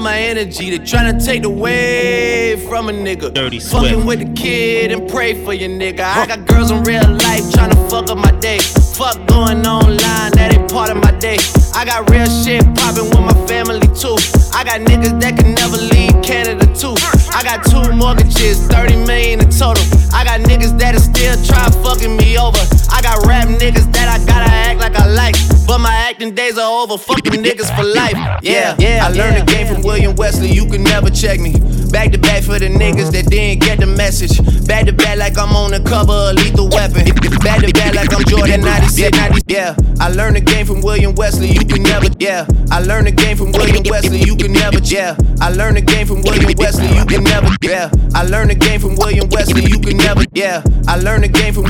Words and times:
of 0.00 0.04
my 0.04 0.18
energy. 0.18 0.70
They 0.70 0.78
tryna 0.78 1.24
take 1.24 1.44
away 1.44 2.56
from 2.68 2.88
a 2.88 2.92
nigga. 2.92 3.32
Dirty 3.32 3.60
Fucking 3.60 4.04
with 4.06 4.20
the 4.20 4.32
kid 4.40 4.92
and 4.92 5.08
pray 5.08 5.44
for 5.44 5.52
your 5.52 5.68
nigga. 5.68 6.00
I 6.00 6.26
got 6.26 6.46
girls 6.46 6.70
in 6.70 6.82
real 6.84 7.06
life 7.08 7.44
tryna 7.52 7.78
fuck 7.90 8.10
up 8.10 8.18
my 8.18 8.32
day. 8.40 8.58
Fuck 8.96 9.16
going 9.28 9.66
online, 9.66 10.32
that 10.32 10.56
ain't 10.56 10.70
part 10.70 10.90
of 10.90 10.96
my 10.96 11.12
day. 11.18 11.38
I 11.74 11.84
got 11.84 12.08
real 12.10 12.26
shit 12.26 12.64
poppin' 12.76 13.10
with 13.10 13.20
my 13.20 13.46
family 13.46 13.80
too. 13.94 14.16
I 14.52 14.64
got 14.64 14.80
niggas 14.80 15.20
that 15.20 15.36
can 15.38 15.54
never 15.54 15.76
leave 15.76 16.16
Canada 16.22 16.66
too. 16.74 16.94
I 17.32 17.42
got 17.42 17.64
two 17.64 17.92
mortgages, 17.92 18.66
30 18.66 19.06
million 19.06 19.40
in 19.40 19.50
total. 19.50 19.84
I 20.12 20.24
got 20.24 20.40
niggas 20.40 20.78
that'll 20.78 21.00
still 21.00 21.36
try 21.44 21.70
fucking 21.82 22.16
me 22.16 22.38
over. 22.38 22.58
I 22.90 23.00
got 23.02 23.26
rap 23.26 23.48
niggas 23.48 23.90
that 23.92 24.08
I 24.08 24.18
gotta 24.26 24.50
act 24.50 24.80
like 24.80 24.96
I 24.96 25.06
like. 25.06 25.36
But 25.66 25.78
my 25.78 25.94
acting 25.94 26.34
days 26.34 26.58
are 26.58 26.82
over, 26.82 26.98
fucking 26.98 27.42
niggas 27.42 27.70
for 27.76 27.84
life. 27.84 28.18
Yeah, 28.42 28.74
yeah. 28.78 29.06
I 29.06 29.08
learned 29.10 29.36
the 29.40 29.52
game 29.52 29.72
from 29.72 29.82
William 29.82 30.16
Wesley, 30.16 30.50
you 30.50 30.66
can 30.66 30.82
never 30.82 31.10
check 31.10 31.38
me. 31.38 31.52
Back 31.90 32.12
to 32.12 32.18
back 32.18 32.42
for 32.42 32.58
the 32.58 32.68
niggas 32.68 33.12
that 33.12 33.26
didn't 33.26 33.62
get 33.62 33.80
the 33.80 33.86
message. 33.86 34.38
Back 34.66 34.86
to 34.86 34.92
back 34.92 35.18
like 35.18 35.38
I'm 35.38 35.54
on 35.54 35.70
the 35.70 35.80
cover 35.80 36.12
of 36.12 36.34
Lethal 36.34 36.68
Weapon. 36.70 37.06
Back 37.42 37.62
to 37.62 37.72
back 37.72 37.94
like 37.94 38.12
I'm 38.12 38.24
Jordan 38.24 38.62
96, 38.62 39.16
90. 39.16 39.42
Yeah, 39.46 39.74
I 40.00 40.08
learned 40.10 40.36
the 40.36 40.40
game 40.40 40.66
from 40.66 40.80
William 40.82 41.14
Wesley, 41.14 41.48
you 41.48 41.64
can 41.64 41.82
never. 41.82 42.06
Yeah, 42.18 42.46
I 42.70 42.80
learned 42.80 43.06
the 43.06 43.12
game 43.12 43.36
from 43.36 43.52
William 43.52 43.82
Wesley, 43.88 44.20
you 44.22 44.36
can 44.36 44.52
never. 44.52 44.78
Yeah, 44.82 45.16
I 45.40 45.48
learned 45.48 45.78
the 45.78 45.80
game 45.80 46.06
from 46.06 46.22
William 46.22 46.52
Wesley, 46.56 46.88
you 46.94 47.06
can 47.06 47.24
never. 47.24 47.48
Yeah, 47.62 47.90
I 48.14 48.24
learned 48.24 48.50
the 48.50 48.54
game 48.54 48.78
from 48.80 48.94
William 48.96 49.28
Wesley, 49.30 49.64
you 49.64 49.80
can 49.80 49.96
never. 49.96 50.24
Yeah, 50.34 50.62
I 50.86 50.96
learned 50.96 51.24
the 51.24 51.28
game 51.28 51.54
from. 51.54 51.64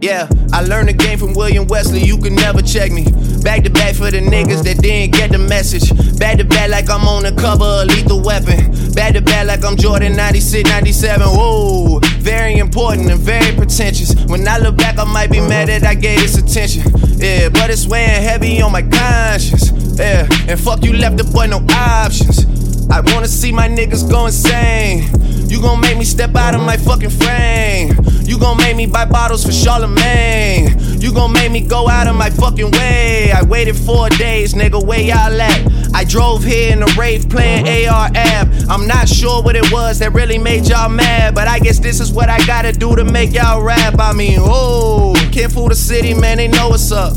Yeah, 0.00 0.28
I 0.52 0.62
learned 0.62 0.88
the 0.88 0.92
game 0.92 1.18
from 1.18 1.32
William 1.32 1.66
Wesley, 1.66 2.00
you 2.00 2.18
can 2.18 2.34
never 2.34 2.60
check 2.60 2.92
me. 2.92 3.04
Back 3.42 3.64
to 3.64 3.70
back 3.70 3.94
for 3.94 4.10
the 4.10 4.20
niggas 4.20 4.64
that 4.64 4.78
didn't 4.82 5.16
get 5.16 5.32
the 5.32 5.38
message. 5.38 5.88
Back 6.18 6.38
to 6.38 6.44
back 6.44 6.68
like 6.70 6.90
I'm 6.90 7.08
on 7.08 7.22
the 7.22 7.32
cover 7.32 7.64
of 7.64 7.86
Lethal 7.88 8.22
Weapon. 8.22 8.92
Back 8.92 9.14
to 9.14 9.22
back 9.22 9.46
like 9.46 9.64
I'm 9.64 9.76
Jordan 9.76 10.14
96, 10.16 10.68
97. 10.68 11.26
Whoa, 11.26 12.00
very 12.18 12.58
important 12.58 13.10
and 13.10 13.20
very 13.20 13.54
pretentious. 13.56 14.14
When 14.26 14.46
I 14.46 14.58
look 14.58 14.76
back, 14.76 14.98
I 14.98 15.04
might 15.04 15.30
be 15.30 15.40
mad 15.40 15.68
that 15.68 15.84
I 15.84 15.94
gave 15.94 16.20
this 16.20 16.36
attention. 16.36 16.82
Yeah, 17.16 17.48
but 17.48 17.70
it's 17.70 17.86
weighing 17.86 18.22
heavy 18.22 18.60
on 18.60 18.72
my 18.72 18.82
conscience. 18.82 19.85
Yeah, 19.98 20.28
and 20.48 20.60
fuck 20.60 20.84
you 20.84 20.92
left 20.92 21.16
the 21.16 21.24
boy 21.24 21.46
no 21.46 21.64
options. 21.70 22.44
I 22.90 23.00
wanna 23.00 23.28
see 23.28 23.50
my 23.50 23.68
niggas 23.68 24.08
go 24.08 24.26
insane. 24.26 25.08
You 25.48 25.60
gon' 25.60 25.80
make 25.80 25.96
me 25.96 26.04
step 26.04 26.34
out 26.36 26.54
of 26.54 26.60
my 26.60 26.76
fucking 26.76 27.10
frame. 27.10 27.96
You 28.24 28.38
gon' 28.38 28.58
make 28.58 28.76
me 28.76 28.86
buy 28.86 29.06
bottles 29.06 29.44
for 29.44 29.52
Charlamagne. 29.52 31.02
You 31.02 31.14
gon' 31.14 31.32
make 31.32 31.50
me 31.50 31.60
go 31.60 31.88
out 31.88 32.08
of 32.08 32.16
my 32.16 32.30
fucking 32.30 32.70
way. 32.72 33.32
I 33.32 33.42
waited 33.42 33.76
four 33.76 34.08
days, 34.10 34.54
nigga, 34.54 34.84
where 34.84 35.00
y'all 35.00 35.40
at? 35.40 35.94
I 35.94 36.04
drove 36.04 36.44
here 36.44 36.72
in 36.72 36.82
a 36.82 36.86
Wraith 36.98 37.30
playing 37.30 37.66
AR-AB. 37.66 38.66
I'm 38.68 38.86
not 38.86 39.08
sure 39.08 39.42
what 39.42 39.56
it 39.56 39.72
was 39.72 40.00
that 40.00 40.12
really 40.12 40.36
made 40.36 40.66
y'all 40.66 40.88
mad, 40.88 41.34
but 41.34 41.48
I 41.48 41.58
guess 41.58 41.78
this 41.78 42.00
is 42.00 42.12
what 42.12 42.28
I 42.28 42.44
gotta 42.46 42.72
do 42.72 42.96
to 42.96 43.04
make 43.04 43.32
y'all 43.32 43.62
rap. 43.62 43.94
I 43.98 44.12
mean, 44.12 44.38
oh, 44.42 45.14
can't 45.32 45.50
fool 45.50 45.68
the 45.68 45.74
city, 45.74 46.12
man, 46.12 46.36
they 46.36 46.48
know 46.48 46.68
what's 46.68 46.92
up. 46.92 47.16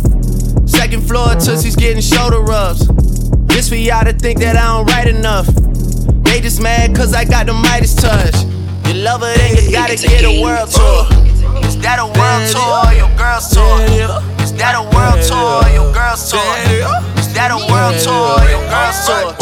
Second 0.70 1.08
floor, 1.08 1.34
Tootsie's 1.34 1.76
getting 1.76 2.02
shoulder 2.02 2.42
rubs. 2.42 2.88
This 3.48 3.70
for 3.70 3.76
y'all 3.76 4.06
to 4.06 4.14
think 4.14 4.40
that 4.40 4.56
I 4.56 4.78
don't 4.78 4.86
write 4.86 5.08
enough. 5.08 5.48
They 6.24 6.40
just 6.40 6.62
mad 6.62 6.96
cause 6.96 7.14
I 7.14 7.26
got 7.26 7.48
the 7.48 7.54
Midas 7.54 7.96
touch. 7.96 8.36
You 8.88 9.02
love 9.02 9.22
it, 9.24 9.36
then 9.38 9.64
you 9.66 9.72
gotta 9.72 9.96
get 9.96 10.24
a 10.24 10.42
world 10.42 10.70
tour. 10.70 11.06
Is 11.66 11.76
that 11.82 11.98
a 12.00 12.06
world 12.06 12.46
tour 12.54 12.86
or 12.86 12.94
your 12.94 13.10
girl's 13.18 13.50
tour? 13.50 13.82
Is 14.42 14.54
that 14.62 14.76
a 14.78 14.84
world 14.96 15.20
tour 15.26 15.66
or 15.66 15.70
your 15.74 15.92
girl's 15.92 16.30
tour? 16.30 16.40
Is 17.18 17.34
that 17.34 17.50
a 17.52 17.58
world 17.70 17.98
tour 18.00 18.38
or 18.38 18.46
your 18.48 18.64
girl's 18.70 19.06
tour? 19.06 19.36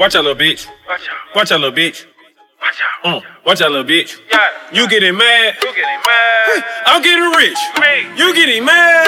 Watch 0.00 0.16
out, 0.16 0.24
little 0.24 0.40
bitch. 0.40 0.66
Watch 1.36 1.52
out, 1.52 1.60
little 1.60 1.76
bitch. 1.76 2.06
Mm. 3.04 3.22
Watch 3.44 3.60
out, 3.60 3.70
little 3.70 3.84
bitch. 3.84 4.16
You 4.72 4.88
getting 4.88 5.14
mad? 5.14 5.56
You 5.62 5.74
getting 5.74 6.00
mad? 6.06 6.64
I'm 6.86 7.02
getting 7.02 7.30
rich. 7.36 7.58
You 8.16 8.34
getting 8.34 8.64
mad? 8.64 9.06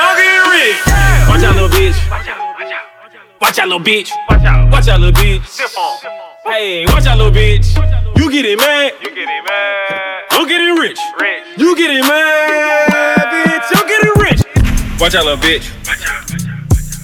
I'm 0.00 0.16
getting 0.16 0.50
rich. 0.56 0.80
Watch 1.28 1.44
out, 1.44 1.54
little 1.54 1.68
bitch. 1.68 2.00
Watch 3.42 3.58
out, 3.58 3.68
little 3.68 3.84
bitch. 3.84 4.10
Watch 4.72 4.88
out, 4.88 5.00
little 5.00 5.22
bitch. 5.22 5.60
Hey, 6.46 6.86
watch 6.86 7.06
out, 7.06 7.18
little 7.18 7.30
bitch. 7.30 7.76
You 8.16 8.32
getting 8.32 8.56
mad? 8.56 8.94
You 9.02 9.10
getting 9.10 9.44
mad? 9.44 10.24
I'm 10.30 10.48
getting 10.48 10.76
rich. 10.76 10.98
You 11.58 11.76
getting 11.76 12.00
mad, 12.08 13.18
bitch? 13.18 13.78
I'm 13.78 13.86
getting 13.86 14.22
rich. 14.22 14.98
Watch 14.98 15.14
out, 15.14 15.26
little 15.26 15.36
bitch. 15.36 15.70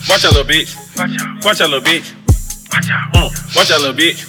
Watch 0.08 0.24
out, 0.24 0.32
little 0.32 0.44
bitch. 0.44 1.44
Watch 1.44 1.60
out, 1.60 1.68
little 1.68 1.86
bitch. 1.86 2.23
Uh, 2.74 3.30
watch 3.54 3.70
out, 3.70 3.80
little 3.80 3.94
bitch. 3.94 4.26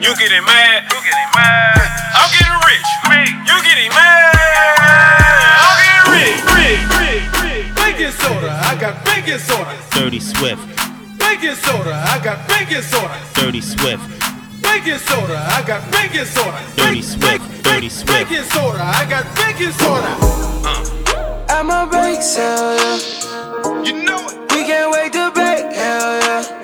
You 0.00 0.16
getting 0.16 0.44
mad? 0.48 0.88
You 0.88 0.96
getting 1.04 1.30
mad? 1.36 1.76
I'm 2.16 2.30
getting 2.32 2.56
rich. 2.64 2.88
Me. 3.12 3.20
You 3.44 3.56
getting 3.60 3.92
mad? 3.92 4.32
I'm 5.60 5.76
getting 5.76 6.06
rich. 6.16 6.40
Rich. 6.56 6.80
Rich. 6.88 7.28
Rich. 7.44 7.76
Baking 7.76 8.12
soda, 8.16 8.48
I 8.64 8.80
got 8.80 9.04
baking 9.04 9.38
soda. 9.38 9.76
Dirty 9.92 10.20
Swift, 10.20 10.62
Baking 11.18 11.54
soda, 11.54 11.92
I 12.08 12.18
got 12.24 12.48
baking 12.48 12.80
soda. 12.80 13.20
Dirty 13.34 13.60
Swift, 13.60 14.02
Baking 14.62 14.96
soda, 14.98 15.36
I 15.52 15.62
got 15.66 15.84
baking 15.92 16.24
soda. 16.24 16.64
Dirty 16.76 17.02
Swift, 17.02 17.62
Dirty 17.62 17.90
Swift. 17.90 18.08
Baking 18.08 18.44
soda, 18.44 18.82
I 18.82 19.04
got 19.04 19.28
baking 19.36 19.72
soda. 19.72 20.16
I'm 21.50 21.68
a 21.68 21.86
bake 21.92 22.22
sale, 22.22 22.74
yeah. 22.74 23.84
You 23.84 24.02
know 24.02 24.26
it. 24.28 24.52
We 24.52 24.64
can't 24.64 24.90
wait 24.90 25.12
to 25.12 25.30
bake, 25.34 25.76
hell 25.76 26.20
yeah. 26.22 26.61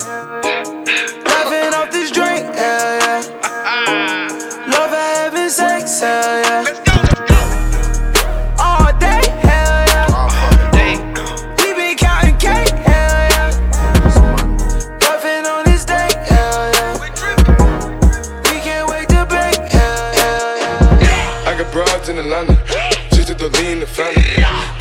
tell 5.99 6.43
ya. 6.45 6.78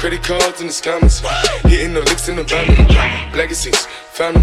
Credit 0.07 0.23
cards 0.23 0.61
in 0.61 0.67
the 0.67 0.71
scammers, 0.71 1.19
hitting 1.67 1.93
the 1.93 1.99
licks 1.99 2.29
in 2.29 2.37
the 2.37 2.43
van. 2.45 2.65
Legacies, 3.35 3.87
family, 4.15 4.41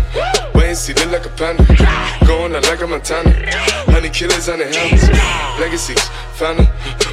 wait 0.55 0.69
and 0.69 0.76
see, 0.76 0.93
look 0.93 1.11
like 1.11 1.25
a 1.25 1.31
panda. 1.31 1.64
Going 2.26 2.55
out 2.55 2.64
like 2.64 2.82
a 2.82 2.87
Montana, 2.87 3.32
honey 3.88 4.11
killers 4.11 4.50
on 4.50 4.58
the 4.58 4.66
helmets. 4.66 5.08
Legacies, 5.58 6.05
family, 6.34 6.69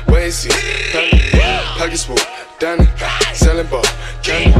wait 0.10 0.26
and 0.26 0.34
see, 0.34 0.50
family. 0.92 1.32
Pockets 1.80 2.04
full, 2.04 2.18
Danny, 2.60 2.86
selling 3.34 3.68
ball, 3.68 3.86
candy. 4.22 4.60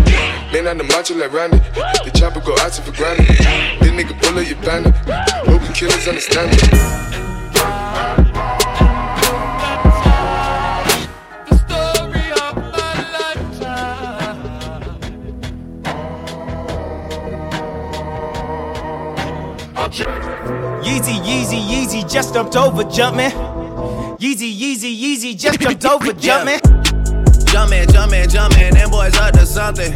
Man 0.56 0.68
on 0.68 0.78
the 0.78 0.86
macho 0.86 1.14
like 1.16 1.34
Randy, 1.34 1.58
the 1.58 2.12
chopper 2.16 2.40
go 2.40 2.56
out 2.60 2.72
to 2.72 2.82
for 2.82 2.96
granted. 2.96 3.28
This 3.28 3.92
nigga 3.92 4.16
bullet 4.22 4.48
your 4.48 4.62
bandit, 4.64 4.96
hoping 5.44 5.74
killers 5.74 6.08
understand 6.08 6.48
it. 6.54 7.31
Yeezy, 20.92 21.24
Yeezy, 21.24 21.62
Yeezy 21.62 22.12
just 22.12 22.34
jumped 22.34 22.58
over, 22.58 22.84
jumpin'. 22.84 23.32
Yeezy, 24.20 24.54
Yeezy, 24.54 24.92
Yeezy 24.94 25.40
just 25.40 25.62
jumped 25.62 25.86
over, 25.86 26.12
jumpin'. 26.20 26.60
Jumpin', 27.46 27.88
jumpin', 27.94 28.28
jumpin', 28.28 28.74
them 28.74 28.90
boys 28.92 29.16
up 29.16 29.32
to 29.36 29.46
something. 29.46 29.94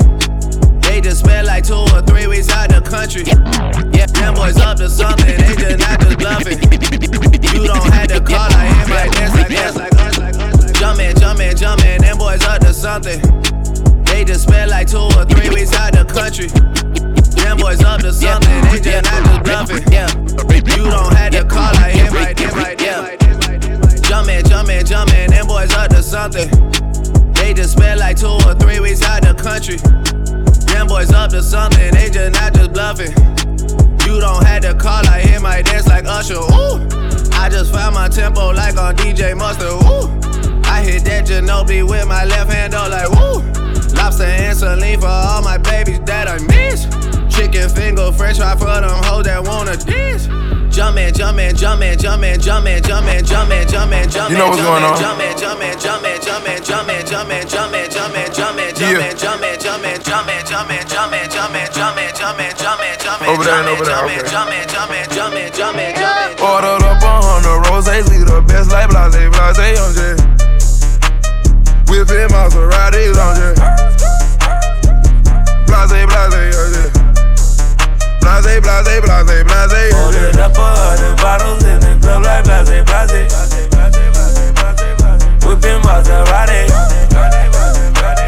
They 0.79 1.01
just 1.01 1.19
spent 1.19 1.47
like 1.47 1.65
two 1.65 1.73
or 1.75 2.01
three 2.03 2.27
weeks 2.27 2.49
out 2.49 2.69
the 2.69 2.79
country. 2.79 3.23
Yeah, 3.91 4.05
them 4.05 4.35
boys 4.35 4.55
up 4.55 4.77
to 4.77 4.89
something, 4.89 5.35
they 5.35 5.55
just 5.55 5.79
not 5.79 5.99
just 5.99 6.17
bluffing. 6.17 6.59
You 6.63 7.67
don't 7.67 7.91
have 7.91 8.07
to 8.07 8.21
call 8.21 8.47
I 8.55 8.65
am 8.65 8.89
like 8.89 9.11
this, 9.11 9.35
like 9.35 9.47
this, 9.49 9.75
like 9.75 9.91
this, 9.91 10.17
like 10.17 10.59
this. 10.61 10.79
Jumpin', 10.79 11.13
jumpin', 11.19 11.57
jumpin', 11.57 12.01
them 12.03 12.17
boys 12.17 12.41
up 12.45 12.61
to 12.61 12.73
something. 12.73 13.19
They 14.05 14.23
just 14.23 14.43
spent 14.43 14.71
like 14.71 14.87
two 14.87 14.99
or 14.99 15.25
three 15.25 15.49
weeks 15.49 15.73
out 15.75 15.91
the 15.91 16.05
country. 16.05 16.94
Them 17.45 17.57
boys 17.57 17.83
up 17.83 18.01
to 18.01 18.11
something, 18.11 18.49
they 18.71 18.79
just 18.79 19.05
not 19.05 19.23
just 19.23 19.43
bluffing. 19.43 19.93
Yeah, 19.93 20.09
you 20.09 20.89
don't 20.89 21.13
have 21.13 21.31
to 21.33 21.45
call 21.45 21.71
like 21.75 21.93
him 21.93 22.11
like 22.11 22.35
this, 22.35 22.55
like 22.55 22.79
this, 22.79 22.97
like 22.97 23.19
this, 23.19 23.47
like 23.47 23.61
this. 23.61 24.01
Jumpin', 24.01 24.43
jumpin', 24.45 24.83
jumpin', 24.83 25.29
them 25.29 25.45
boys 25.45 25.71
up 25.75 25.91
to 25.91 26.01
something. 26.01 26.49
They 27.33 27.53
just 27.53 27.73
spent 27.73 27.99
like 27.99 28.17
two 28.17 28.33
or 28.47 28.55
three 28.55 28.79
weeks 28.79 29.03
out 29.03 29.21
the 29.21 29.35
country. 29.35 29.77
Them 30.73 30.87
boys 30.87 31.11
up 31.11 31.29
to 31.31 31.43
something, 31.43 31.93
they 31.93 32.09
just 32.09 32.33
not 32.33 32.55
just 32.55 32.73
bluffing. 32.73 33.13
You 34.09 34.19
don't 34.19 34.43
have 34.43 34.63
to 34.63 34.73
call 34.73 35.03
like 35.03 35.25
him 35.25 35.43
like 35.43 35.65
this, 35.65 35.85
like 35.85 36.05
Usher. 36.07 36.41
Ooh, 36.41 36.81
I 37.37 37.47
just 37.47 37.71
found 37.71 37.93
my 37.93 38.09
tempo 38.09 38.53
like 38.53 38.75
on 38.75 38.95
DJ 38.95 39.37
Mustard. 39.37 39.69
Ooh, 39.85 40.09
I 40.65 40.81
hit 40.81 41.03
that 41.05 41.27
Ginobili 41.27 41.87
with 41.87 42.07
my 42.07 42.25
left 42.25 42.51
hand, 42.51 42.73
though, 42.73 42.89
like 42.89 43.09
woo. 43.11 43.45
Lobster 43.93 44.23
and 44.23 44.57
saline 44.57 44.99
for 44.99 45.05
all 45.05 45.43
my 45.43 45.59
babies 45.59 45.99
that 46.05 46.27
I 46.27 46.39
miss. 46.47 47.04
Chicken 47.35 47.69
finger, 47.69 48.11
fresh 48.13 48.37
fry 48.37 48.55
for 48.55 48.65
them 48.65 49.03
hoes 49.03 49.25
that 49.25 49.43
wanna 49.43 49.75
dance. 49.77 50.27
Jumpin', 50.75 51.13
jumpin', 51.13 51.55
jumpin', 51.55 51.97
jumpin', 51.97 52.39
jumpin', 52.39 52.81
jumpin', 52.83 53.23
jumpin', 53.23 53.67
jumpin', 53.67 54.09
jumpin'. 54.09 54.31
You 54.31 54.37
know 54.37 54.49
what's 54.49 54.61
going 54.61 54.83
on. 54.83 54.99
Jumpin', 54.99 55.37
jumpin', 55.39 55.79
jumpin', 55.79 56.19
jumpin', 56.19 56.59
jumpin', 56.63 57.05
jumpin', 57.05 57.47
jumpin', 57.47 57.87
jumpin', 57.91 58.33
jumpin', 58.35 58.71
Yeah. 58.75 59.13
jumpin', 59.15 59.59
jumpin', 59.59 59.99
jumpin', 60.03 60.43
jumpin', 60.43 60.83
jumpin', 60.87 61.27
jumpin', 61.31 61.71
jumpin', 61.71 62.11
jumpin', 62.15 62.55
jumpin', 62.55 62.97
jumpin', 63.03 63.29
Over 63.29 63.43
there 63.43 63.59
and 63.59 63.69
over 63.69 63.85
there, 63.85 63.95
jumpin', 63.95 64.19
okay. 64.19 64.31
jumpin', 64.31 64.67
jumpin', 64.75 65.07
jumpin', 65.15 65.51
jumpin', 65.51 65.95
jumpin'. 65.95 65.95
Ordered 65.95 66.04
Blase, 78.45 78.61
blase, 78.61 79.01
blase, 79.01 79.43
blase, 79.43 79.71
J. 79.71 79.89
Ordered 80.05 80.37
up 80.37 80.53
a 80.53 80.61
hundred 80.61 81.17
bottles 81.17 81.63
in 81.65 81.79
the 81.79 81.97
club 81.99 82.21
like 82.21 82.45
blase, 82.45 82.85
blase. 82.85 83.33
Whipping 85.41 85.81
Maserati. 85.81 86.69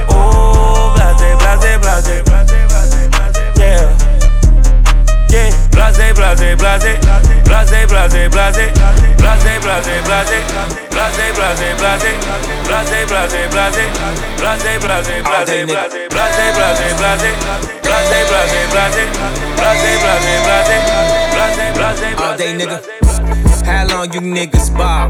Oh, 0.10 0.98
blase, 0.98 1.38
blase, 1.38 1.78
blase. 1.78 2.26
Yeah. 3.62 3.86
Yeah. 5.30 5.54
Blase, 5.70 6.10
blase, 6.18 6.58
blase. 6.58 6.98
Blase, 7.46 7.86
blase, 7.86 8.30
blase. 8.34 8.74
Blase, 8.74 9.07
blase, 9.18 9.60
blase. 9.62 10.40
Blase, 10.92 11.26
blase, 11.36 11.76
blase. 11.78 12.12
Blase, 12.68 13.06
blase, 13.08 13.42
blase. 13.52 13.86
Blase, 14.38 14.80
blase, 14.80 15.22
blase. 15.24 15.54
Blase, 16.10 16.46
blase, 16.56 16.94
blase. 16.98 17.32
Blase, 17.84 18.20
blase, 18.30 18.62
blase. 18.72 19.06
Blase, 19.58 19.92
blase, 20.02 20.34
blase. 20.46 20.78
Blase, 21.34 21.66
blase, 21.74 22.00
blase. 22.04 22.22
All 22.22 22.38
day, 22.38 22.52
nigga. 22.54 22.78
How 23.04 23.07
you 24.04 24.22
niggas 24.22 24.76
ball? 24.78 25.10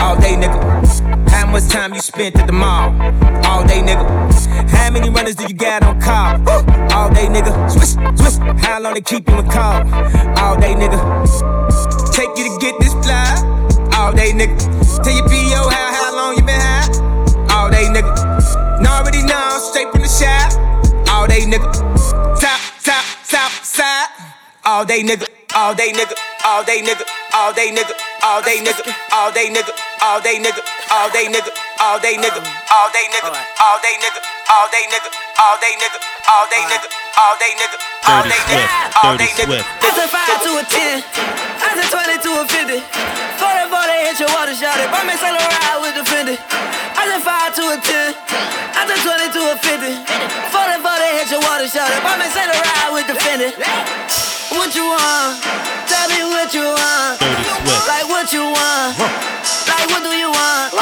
All 0.00 0.16
day, 0.16 0.34
nigga. 0.34 1.28
How 1.28 1.46
much 1.50 1.68
time 1.68 1.92
you 1.92 2.00
spent 2.00 2.36
at 2.36 2.46
the 2.46 2.52
mall? 2.52 2.90
All 3.44 3.66
day, 3.66 3.80
nigga. 3.82 4.04
How 4.70 4.90
many 4.90 5.10
runners 5.10 5.34
do 5.34 5.44
you 5.46 5.54
got 5.54 5.82
on 5.82 6.00
call? 6.00 6.36
All 6.92 7.10
day, 7.10 7.26
nigga. 7.26 7.52
Swish, 7.70 7.92
swish. 8.18 8.38
How 8.64 8.80
long 8.80 8.94
they 8.94 9.00
keep 9.00 9.28
you 9.28 9.38
in 9.38 9.48
call? 9.48 9.82
All 10.38 10.56
day, 10.58 10.74
nigga. 10.74 10.98
Take 12.12 12.30
you 12.38 12.44
to 12.48 12.58
get 12.60 12.78
this 12.80 12.94
fly. 13.04 13.36
All 13.96 14.12
day, 14.12 14.32
nigga. 14.32 14.56
Tell 15.02 15.14
your 15.14 15.28
PO 15.28 15.68
how, 15.68 15.92
how 15.92 16.16
long 16.16 16.36
you 16.36 16.42
been 16.42 16.60
high? 16.60 17.54
All 17.54 17.70
day, 17.70 17.84
nigga. 17.84 18.12
And 18.78 18.86
already 18.86 19.22
know, 19.22 19.58
straight 19.70 19.90
from 19.92 20.02
the 20.02 20.08
shop. 20.08 20.52
All 21.08 21.26
day, 21.26 21.40
nigga. 21.40 21.70
Top, 22.40 22.60
top, 22.82 23.04
top, 23.28 23.50
side. 23.62 24.06
All 24.64 24.84
day, 24.84 25.02
nigga. 25.02 25.41
All 25.54 25.74
day, 25.74 25.92
nigga. 25.92 26.16
All 26.44 26.64
day, 26.64 26.80
nigga. 26.80 27.04
All 27.34 27.52
day, 27.52 27.68
nigga. 27.68 27.92
All 28.24 28.40
day, 28.40 28.56
nigga. 28.56 28.80
All 29.12 29.30
day, 29.30 29.48
nigga. 29.52 29.72
All 30.00 30.20
day, 30.20 30.40
nigga. 30.40 30.62
All 30.90 31.08
day, 31.12 31.28
nigga. 31.28 31.52
All 31.80 31.98
day, 32.00 32.16
nigga. 32.16 32.40
All 32.72 32.88
day, 32.88 33.04
nigga. 33.12 33.30
All 33.68 33.78
day, 33.84 34.00
nigga. 34.00 34.20
All 34.48 34.68
day, 34.72 34.84
nigga. 34.88 35.18
All 35.42 35.56
day, 35.60 35.74
nigga. 35.76 35.98
All 36.32 36.56
day, 36.56 36.64
nigga. 36.64 36.88
All 37.20 37.36
day, 37.36 37.52
nigga. 37.60 37.78
All 38.08 38.22
day, 38.24 38.40
nigga. 38.48 38.68
All 39.04 39.16
day, 39.16 39.30
nigga. 39.36 39.60
I 39.60 39.90
said 39.92 40.08
5 40.08 40.42
to 40.42 40.50
a 40.56 40.64
10. 40.64 41.04
I 41.60 41.68
said 41.76 41.88
20 41.92 42.16
to 42.24 42.30
a 42.32 42.44
50. 42.48 42.80
40 42.80 43.68
for 43.68 43.84
they 43.86 44.08
hit 44.08 44.18
your 44.24 44.32
water 44.32 44.56
shot 44.56 44.80
it. 44.80 44.88
Buy 44.88 45.04
me 45.04 45.14
Saint 45.20 45.36
Laurent 45.36 45.78
with 45.84 45.94
the 46.00 46.04
Fendi. 46.08 46.36
I 46.96 47.04
said 47.12 47.20
5 47.20 47.56
to 47.60 47.64
a 47.70 47.76
10. 47.76 48.16
I 48.72 48.88
said 48.88 49.00
20 49.04 49.36
to 49.36 49.40
a 49.52 49.56
50. 49.60 50.00
40 50.48 50.80
for 50.80 50.96
they 50.96 51.12
hit 51.20 51.28
your 51.28 51.42
water 51.44 51.68
shot 51.68 51.92
it. 51.92 52.00
Buy 52.00 52.16
me 52.16 52.26
Saint 52.32 52.48
Laurent 52.48 52.88
with 52.96 53.06
the 53.12 53.16
Fendi. 53.20 54.31
What 54.52 54.76
you 54.76 54.84
want? 54.84 55.40
Tell 55.88 56.08
me 56.12 56.20
what 56.28 56.52
you 56.52 56.60
want. 56.60 57.20
Dirty 57.20 57.44
Swift. 57.44 57.88
Like 57.88 58.08
what 58.08 58.32
you 58.32 58.44
want. 58.44 58.98
Like 59.64 59.88
what 59.88 60.02
do 60.04 60.12
you 60.12 60.28
want? 60.28 60.76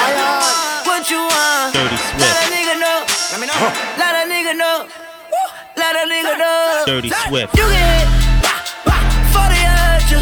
What 0.87 1.07
you 1.09 1.23
want? 1.23 1.75
Dirty 1.75 1.97
Let 2.19 2.35
a 2.35 2.47
nigga 2.51 2.75
know. 2.83 3.07
Let 3.31 3.39
me 3.41 3.47
know. 3.47 3.55
Let 3.95 4.15
a 4.19 4.25
nigga 4.27 4.59
know. 4.59 4.89
Let 5.77 5.95
a 5.95 6.05
nigga 6.11 6.35
know. 6.39 6.83
Dirty 6.85 7.11
Swift. 7.11 7.57
You 7.57 7.63
get 7.71 7.79
hit. 7.79 8.09
For 9.31 9.47
the 9.47 9.63
hurt 9.63 10.11
you. 10.11 10.19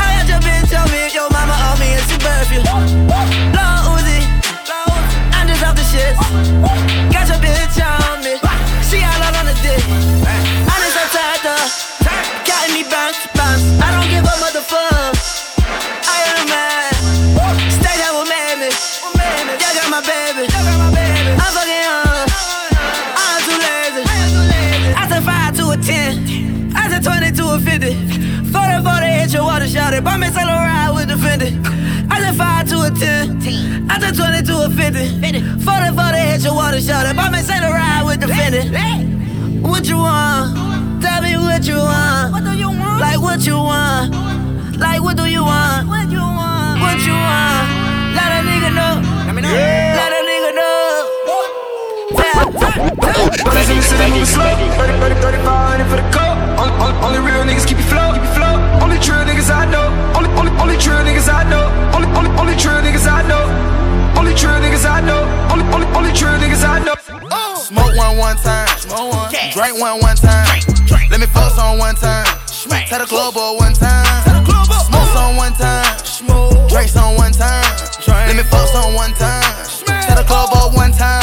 I 0.00 0.16
got 0.16 0.28
your 0.28 0.40
bitch 0.40 0.72
on 0.72 0.88
me. 0.88 1.12
Your 1.12 1.28
mama 1.28 1.52
on 1.52 1.78
me 1.78 1.92
and 1.92 2.04
she 2.08 2.16
birth 2.24 2.48
Uzi. 3.92 4.20
I'm 5.36 5.46
just 5.46 5.62
off 5.62 5.76
the 5.76 5.84
shit. 5.84 7.05
your 29.36 29.44
water 29.44 29.68
shouted. 29.68 30.02
Buy 30.02 30.16
me 30.16 30.28
solo 30.28 30.48
ride 30.48 30.92
with 30.96 31.08
the 31.08 31.16
Fendi. 31.20 31.52
I 32.10 32.20
just 32.24 32.38
five 32.38 32.68
to 32.70 32.76
a 32.88 32.90
ten. 32.90 33.90
I 33.90 33.98
just 34.00 34.16
twenty 34.16 34.40
to 34.48 34.54
a 34.64 34.68
fifty. 34.72 35.06
Forty 35.60 35.88
forty 35.92 36.20
hit 36.24 36.40
your 36.42 36.54
water 36.54 36.80
shouted. 36.80 37.14
Buy 37.14 37.28
me 37.28 37.40
solo 37.44 37.68
ride 37.68 38.04
with 38.06 38.20
the 38.20 38.28
Fendi. 38.32 38.64
What 39.60 39.84
you 39.86 39.98
want? 39.98 41.02
Tell 41.02 41.20
me 41.20 41.36
what 41.36 41.66
you 41.68 41.76
want. 41.76 42.32
What 42.32 42.44
do 42.44 42.52
you 42.56 42.70
want? 42.70 43.00
Like 43.00 43.20
what 43.20 43.40
you 43.46 43.56
want? 43.56 44.14
Like 44.80 45.02
what 45.02 45.16
do 45.16 45.26
you 45.26 45.44
want? 45.44 45.88
What 45.88 46.08
you 46.08 46.24
want? 46.40 46.80
What 46.80 46.98
you 47.04 47.12
want? 47.12 47.64
Let 48.16 48.30
a 48.32 48.40
nigga 48.48 48.70
know. 48.72 48.94
Let 49.26 49.34
me 49.36 49.42
know. 49.42 49.52
Let 49.52 50.12
a 50.16 50.20
nigga 50.30 50.50
know. 50.56 51.12
Listen, 53.52 53.76
listen, 53.76 53.98
listen, 54.00 54.26
slow. 54.26 54.56
30, 54.56 55.00
for 55.90 55.96
the 56.00 56.08
cold. 56.14 56.35
Only, 56.56 56.72
only, 56.80 56.96
only 57.04 57.20
real 57.20 57.44
niggas 57.44 57.66
keep 57.66 57.78
you 57.78 57.84
flow. 57.84 58.12
Keep 58.12 58.24
you 58.24 58.34
flow. 58.34 58.54
Only 58.80 58.98
true 58.98 59.20
niggas 59.28 59.50
I 59.52 59.68
know. 59.68 59.92
Only, 60.16 60.30
only, 60.40 60.52
only 60.60 60.76
true 60.76 60.96
niggas 61.04 61.28
I 61.28 61.44
know. 61.48 61.68
Only, 61.94 62.08
only, 62.16 62.30
only 62.40 62.56
true 62.56 62.80
niggas 62.80 63.06
I 63.06 63.22
know. 63.28 63.44
Only 64.16 64.34
true 64.34 64.56
niggas 64.64 64.88
I 64.88 65.00
know. 65.00 65.22
Only, 65.52 65.64
only, 65.74 65.86
only 65.92 66.12
true 66.12 66.32
niggas 66.40 66.64
I 66.64 66.80
know. 66.80 66.96
Smoke 67.60 67.96
one 67.96 68.16
one 68.16 68.36
time. 68.36 68.68
Smoke 68.78 69.12
one. 69.12 69.32
Yeah. 69.32 69.52
Drink 69.52 69.78
one 69.80 70.00
one 70.00 70.16
time. 70.16 70.46
Let 71.10 71.20
me 71.20 71.26
fuck 71.26 71.58
on 71.58 71.78
one 71.78 71.94
time. 71.96 72.24
Tell 72.88 73.00
the 73.00 73.06
club 73.06 73.34
boy 73.34 73.56
one 73.58 73.74
time. 73.74 74.06
Smoke 74.86 75.08
some 75.12 75.36
one 75.36 75.52
time. 75.54 75.98
Drink 76.68 76.88
some 76.88 77.16
one 77.16 77.32
time. 77.32 77.64
Let 78.06 78.36
me 78.36 78.42
fuck 78.42 78.68
some 78.68 78.94
one 78.94 79.12
time. 79.14 79.42
Tell 79.84 80.16
the 80.16 80.24
club 80.24 80.50
boy 80.50 80.76
one 80.76 80.92
time. 80.92 81.20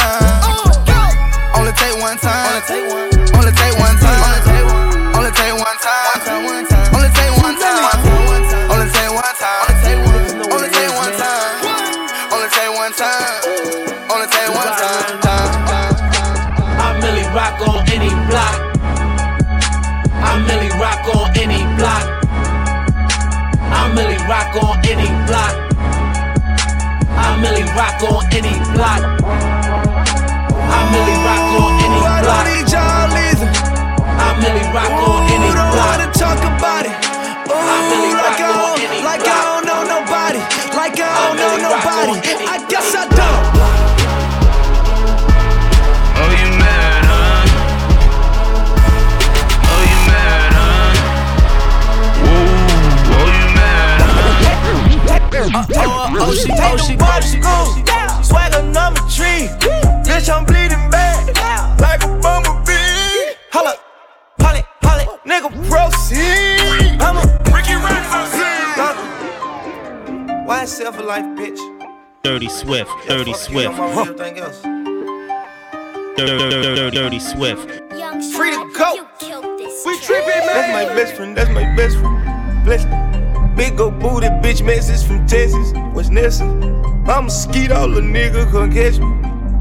Only 1.55 1.71
take 1.73 1.97
one 2.01 2.17
time. 2.17 2.51
Only 2.51 2.67
take 2.67 2.85
one. 2.91 3.09
Only 3.39 3.51
take 3.55 3.79
one 3.79 3.97
time. 3.97 4.47
Only 4.47 4.62
rock 24.27 24.55
on 24.55 24.79
any 24.87 25.07
block. 25.27 25.53
I 27.15 27.37
really 27.41 27.63
rock 27.75 28.01
on 28.03 28.23
any 28.31 28.53
block. 28.73 29.01
I 30.53 30.79
really 30.91 31.17
rock 31.27 31.51
on 31.59 31.71
any 31.83 31.99
block. 31.99 32.43
I 34.15 34.29
really 34.39 34.65
rock 34.71 34.91
on 34.91 35.21
any 35.31 35.51
block. 35.51 35.75
wanna 35.75 36.07
talk 36.13 36.39
about 36.39 36.85
it. 36.85 36.95
Ooh, 37.49 37.53
I 37.53 37.77
really 37.91 38.13
like 38.15 38.39
I 38.39 38.47
rock 38.47 38.55
on 38.55 38.79
don't, 38.79 38.91
any 38.91 39.03
like 39.03 39.21
I 39.21 39.23
block. 39.23 39.43
don't 39.43 39.63
know 39.67 39.81
nobody. 39.83 40.41
Like 40.75 40.99
I 40.99 41.11
don't 41.27 41.37
know 41.37 41.69
rock 41.69 41.85
on 41.85 42.07
nobody. 42.07 42.47
I 42.47 42.57
guess 42.69 42.95
I 42.95 43.07
don't. 43.09 43.72
Huh? 55.53 55.65
Oh, 55.75 56.15
oh, 56.19 56.33
she, 56.33 56.49
oh, 56.51 56.77
she, 56.77 56.97
oh, 56.99 57.21
she, 57.21 58.27
Swagger 58.27 58.63
number 58.63 59.01
three. 59.01 59.47
Bitch, 60.03 60.29
I'm 60.33 60.45
bleeding 60.45 60.89
bad. 60.89 61.79
Like 61.79 62.03
a 62.03 62.07
bumblebee. 62.19 63.35
Holla, 63.51 63.75
holly, 64.39 64.63
holly, 64.81 65.05
nigga, 65.25 65.49
proceed. 65.69 66.99
I'm 67.01 67.17
a 67.17 67.25
Ricky 67.53 67.75
Why 70.47 70.65
self 70.65 70.99
a 70.99 71.03
life, 71.03 71.25
bitch? 71.37 71.59
Dirty 72.23 72.49
Swift, 72.49 72.89
Dirty 73.07 73.33
Swift, 73.33 73.77
Everything 73.77 74.39
else. 74.39 74.61
Dirty, 76.15 76.91
Dirty 76.91 77.19
Swift. 77.19 77.69
Free 78.33 78.51
to 78.51 78.71
go. 78.77 79.07
We 79.85 79.99
tripping, 79.99 80.27
man. 80.27 80.47
That's 80.47 80.73
my 80.73 80.85
best 80.95 81.15
friend. 81.15 81.37
That's 81.37 81.49
my 81.49 81.75
best 81.75 81.97
friend. 81.97 82.63
Bless 82.63 82.85
me. 82.85 83.12
Big 83.55 83.79
old 83.79 83.99
booty 83.99 84.27
bitch 84.41 84.65
message 84.65 85.05
from 85.07 85.25
Texas. 85.27 85.73
What's 85.93 86.09
Nessa? 86.09 86.45
I'm 87.07 87.27
a 87.27 87.29
skeet 87.29 87.71
all 87.71 87.87
the 87.89 88.01
nigga 88.01 88.49
come 88.49 88.71
catch 88.71 88.97
me. 88.99 89.13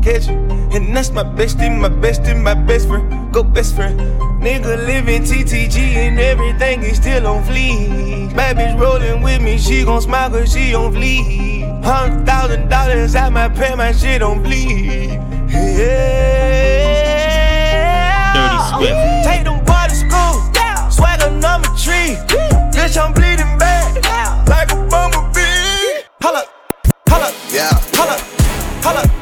Catch 0.03 0.29
me. 0.29 0.37
And 0.75 0.97
that's 0.97 1.11
my 1.11 1.23
bestie, 1.23 1.69
my 1.79 1.91
bestie, 1.91 2.41
my 2.41 2.55
best 2.55 2.89
friend. 2.89 3.33
Go 3.33 3.43
best 3.43 3.75
friend. 3.75 4.01
Nigga 4.41 4.87
living 4.87 5.23
TTG 5.23 5.77
and 5.77 6.19
everything 6.19 6.83
is 6.83 6.97
still 6.97 7.27
on 7.27 7.45
fleek. 7.45 8.35
Bad 8.35 8.57
bitch 8.57 8.81
rolling 8.81 9.23
with 9.23 9.43
me, 9.43 9.59
she 9.59 9.85
gon' 9.85 10.01
smile 10.01 10.31
cause 10.31 10.53
she 10.53 10.75
on 10.75 10.93
fleek. 10.95 11.85
Hundred 11.85 12.25
thousand 12.25 12.69
dollars 12.69 13.15
at 13.15 13.31
my 13.31 13.49
pay, 13.49 13.75
my 13.75 13.93
shit 13.93 14.23
on 14.23 14.43
bleed. 14.43 15.21
Yeah. 15.49 16.33
Dirty 18.35 18.59
Swift. 18.73 19.27
Take 19.27 19.45
them 19.45 19.63
boys 19.65 19.89
to 19.93 19.97
school. 20.09 20.91
Swagger 20.91 21.31
number 21.31 21.69
three. 21.77 22.17
Bitch, 22.73 22.97
I'm 22.97 23.13
bleeding 23.13 23.59
Yeah. 27.63 27.79
holla, 27.97 28.17
holla, 28.83 29.22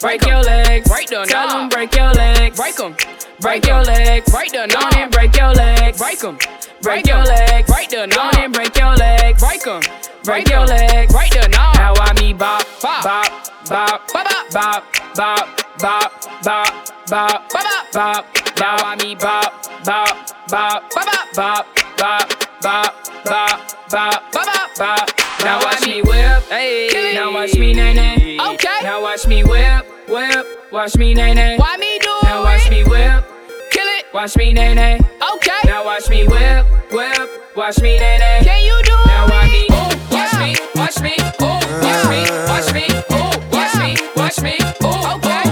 break 0.00 0.26
your 0.26 0.42
legs, 0.42 0.88
Break 0.88 1.08
the 1.08 1.24
Tell 1.26 1.46
knob. 1.48 1.62
'em 1.62 1.68
break 1.68 1.94
your 1.94 2.12
legs, 2.12 2.56
Break 2.56 2.80
'em. 2.80 2.96
break 3.40 3.66
your 3.66 3.82
legs, 3.82 4.30
Break 4.30 4.50
the 4.52 4.66
Go 4.68 4.78
on 4.78 4.98
and 4.98 5.12
break 5.12 5.36
your 5.36 5.52
legs, 5.54 5.98
Break 5.98 6.24
'em. 6.24 6.38
break 6.82 7.06
your 7.06 7.24
legs, 7.24 7.70
Break 7.70 7.88
the 7.90 8.06
Go 8.06 8.20
on 8.20 8.38
and 8.38 8.52
break 8.54 8.76
your 8.76 8.94
legs, 8.96 9.42
Break 9.42 9.66
'em. 9.66 9.80
break 10.24 10.48
your 10.48 10.66
legs, 10.66 11.12
Break 11.12 11.30
the 11.30 11.48
knob. 11.48 11.76
Now 11.76 11.94
I 12.00 12.12
me 12.20 12.32
bop, 12.32 12.64
Bop. 12.82 13.02
bop, 13.04 13.30
bop, 13.68 14.12
Bop, 14.12 14.28
bop. 14.52 14.52
bop, 14.52 14.84
bop, 15.14 15.48
bop, 15.78 16.12
bop, 16.42 17.08
bop, 17.08 17.52
Bop, 17.52 17.92
bop. 17.92 18.26
Now 18.58 18.76
I 18.84 18.96
me 18.96 19.14
bop, 19.14 19.52
bop, 19.84 20.16
bop, 20.48 20.82
Bop, 20.94 21.32
bop, 21.34 21.66
bop, 21.92 22.36
bop, 22.62 22.94
bop, 23.24 23.62
bop, 23.90 24.32
Bop, 24.32 24.78
bop. 24.78 25.10
Now 25.18 25.25
Now 25.44 25.58
watch 25.62 25.86
me 25.86 26.02
whip, 26.02 26.42
Hey. 26.48 27.12
Now 27.14 27.32
watch 27.32 27.54
me 27.54 27.72
nae 27.72 27.92
nae. 27.92 28.38
Okay. 28.54 28.78
Now 28.82 29.02
watch 29.02 29.26
me 29.26 29.44
whip, 29.44 29.86
whip. 30.08 30.46
Watch 30.72 30.96
me 30.96 31.14
nae 31.14 31.32
nae. 31.34 31.56
Why 31.56 31.76
me 31.76 31.98
do 32.00 32.12
Now 32.24 32.42
watch 32.42 32.68
me 32.70 32.82
whip, 32.84 33.24
Kill 33.70 33.86
it. 33.98 34.04
watch 34.12 34.36
me 34.36 34.52
nae 34.52 34.74
nae. 34.74 34.98
Okay. 35.34 35.60
Now 35.64 35.84
watch 35.84 36.08
me 36.08 36.26
whip, 36.26 36.66
whip, 36.92 37.56
watch 37.56 37.80
me 37.80 37.98
nae 37.98 38.18
nae. 38.18 38.40
Can 38.44 38.60
you 38.62 38.82
do 38.84 38.92
it? 38.92 39.06
Now 39.06 39.26
watch 39.28 39.50
me, 39.50 39.66
ooh, 39.70 39.90
watch 40.10 40.34
me, 40.40 40.56
watch 40.74 41.00
me, 41.00 41.14
ooh, 41.40 41.60
watch 41.84 42.02
me, 42.10 42.20
watch 42.50 42.72
me, 42.74 42.84
ooh, 43.12 43.30
watch 43.52 43.74
me, 43.82 43.96
watch 44.16 44.38
me, 44.42 44.54
ooh, 44.82 45.14
okay, 45.14 45.44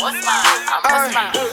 what's 0.00 0.24
mine? 0.24 0.44
I'm 0.68 0.82
what's 0.84 1.14
mine? 1.14 1.47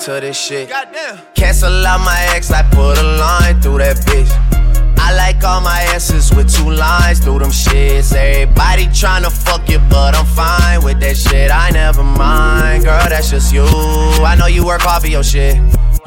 To 0.00 0.20
this 0.20 0.38
shit. 0.38 0.70
Cancel 1.34 1.86
out 1.86 2.00
my 2.00 2.18
ex, 2.34 2.50
I 2.50 2.62
put 2.70 2.98
a 2.98 3.02
line 3.02 3.60
through 3.60 3.78
that 3.78 3.96
bitch. 3.96 4.30
I 4.98 5.14
like 5.14 5.42
all 5.42 5.60
my 5.60 5.80
asses 5.94 6.34
with 6.34 6.52
two 6.54 6.70
lines 6.70 7.20
through 7.20 7.38
them 7.38 7.50
shits. 7.50 8.14
Everybody 8.14 8.86
tryna 8.86 9.30
fuck 9.32 9.68
you, 9.68 9.78
but 9.90 10.14
I'm 10.14 10.26
fine 10.26 10.84
with 10.84 11.00
that 11.00 11.16
shit. 11.16 11.50
I 11.50 11.70
never 11.70 12.04
mind, 12.04 12.84
girl, 12.84 13.08
that's 13.08 13.30
just 13.30 13.52
you. 13.52 13.64
I 13.64 14.36
know 14.38 14.46
you 14.46 14.64
work 14.64 14.82
hard 14.82 15.02
for 15.02 15.08
your 15.08 15.24
shit. 15.24 15.56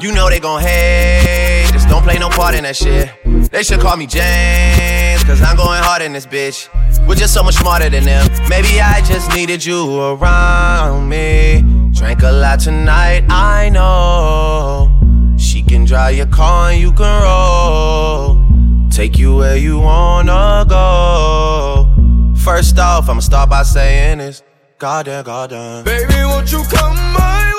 You 0.00 0.12
know 0.12 0.28
they 0.28 0.40
gon' 0.40 0.60
hate, 0.60 1.68
just 1.72 1.88
don't 1.88 2.02
play 2.02 2.18
no 2.18 2.28
part 2.28 2.54
in 2.54 2.64
that 2.64 2.76
shit. 2.76 3.10
They 3.50 3.62
should 3.62 3.80
call 3.80 3.96
me 3.96 4.06
James, 4.06 5.22
cause 5.24 5.42
I'm 5.42 5.56
going 5.56 5.82
hard 5.82 6.02
in 6.02 6.12
this 6.12 6.26
bitch. 6.26 6.68
We're 7.06 7.14
just 7.14 7.34
so 7.34 7.42
much 7.42 7.56
smarter 7.56 7.90
than 7.90 8.04
them. 8.04 8.26
Maybe 8.48 8.80
I 8.80 9.02
just 9.02 9.34
needed 9.34 9.64
you 9.64 10.00
around 10.00 11.08
me. 11.08 11.71
Drank 11.92 12.22
a 12.22 12.32
lot 12.32 12.60
tonight, 12.60 13.24
I 13.28 13.68
know. 13.68 14.90
She 15.38 15.62
can 15.62 15.84
drive 15.84 16.16
your 16.16 16.26
car 16.26 16.70
and 16.70 16.80
you 16.80 16.92
can 16.92 17.22
roll. 17.22 18.42
Take 18.90 19.18
you 19.18 19.36
where 19.36 19.56
you 19.56 19.78
wanna 19.78 20.66
go. 20.68 21.88
First 22.36 22.78
off, 22.78 23.08
I'ma 23.08 23.20
start 23.20 23.50
by 23.50 23.62
saying 23.62 24.18
this. 24.18 24.42
Goddamn, 24.78 25.24
goddamn. 25.24 25.84
Baby, 25.84 26.14
won't 26.24 26.50
you 26.50 26.64
come 26.64 26.96
my 27.12 27.52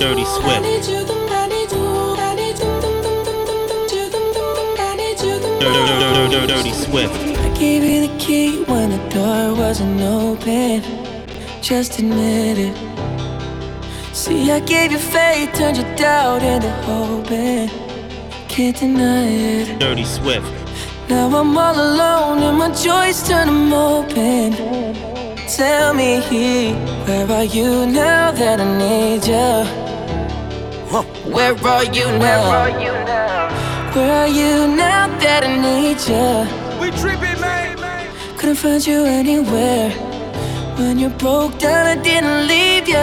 Dirty 0.00 0.24
Swift. 0.24 0.62
Dirty, 5.60 5.92
dirty, 6.30 6.46
dirty 6.46 6.72
Swift. 6.72 7.14
I 7.38 7.48
gave 7.58 7.84
you 7.84 8.08
the 8.08 8.18
key 8.18 8.64
when 8.64 8.88
the 8.88 8.98
door 9.10 9.54
wasn't 9.54 10.00
open. 10.00 10.82
Just 11.60 11.98
admit 11.98 12.56
it. 12.58 12.74
See, 14.16 14.50
I 14.50 14.60
gave 14.60 14.90
you 14.90 14.98
faith, 14.98 15.52
turned 15.52 15.76
your 15.76 15.94
doubt 15.96 16.42
into 16.42 16.70
hoping. 16.86 17.68
Can't 18.48 18.74
deny 18.74 19.26
it. 19.26 19.78
Dirty 19.78 20.06
Swift. 20.06 20.50
Now 21.10 21.26
I'm 21.26 21.58
all 21.58 21.74
alone 21.74 22.42
and 22.42 22.56
my 22.56 22.70
joys 22.70 23.22
turn 23.28 23.48
them 23.48 23.70
open. 23.74 24.54
Tell 25.46 25.92
me, 25.92 26.20
where 27.04 27.30
are 27.30 27.44
you 27.44 27.84
now 27.84 28.30
that 28.30 28.60
I 28.62 28.78
need 28.78 29.26
you? 29.26 29.79
Where 31.32 31.54
are 31.64 31.84
you 31.84 32.06
now? 32.18 32.42
Where 33.94 34.12
are 34.12 34.28
you 34.28 34.66
now 34.76 35.06
that 35.18 35.44
I 35.44 35.56
need 35.56 35.98
you? 36.10 36.46
We 36.80 36.90
tripping, 36.98 37.40
man. 37.40 37.76
Couldn't 38.36 38.56
find 38.56 38.84
you 38.84 39.04
anywhere. 39.04 39.90
When 40.76 40.98
you 40.98 41.08
broke 41.08 41.58
down, 41.58 41.86
I 41.86 41.94
didn't 42.02 42.48
leave 42.48 42.88
you. 42.88 42.96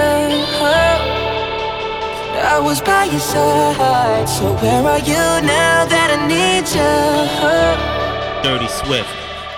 I 2.53 2.59
was 2.59 2.81
by 2.81 3.05
your 3.05 3.19
side. 3.19 4.27
So 4.27 4.53
where 4.55 4.83
are 4.83 4.99
you 4.99 5.41
now 5.47 5.85
that 5.85 6.09
I 6.17 6.19
need 6.27 6.67
you? 6.77 6.95
Dirty 8.43 8.67
Swift. 8.67 9.09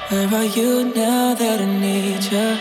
Where 0.10 0.28
are 0.28 0.46
you 0.46 0.94
now 0.94 1.34
that 1.34 1.60
I 1.60 1.66
need 1.66 2.24
you? 2.32 2.58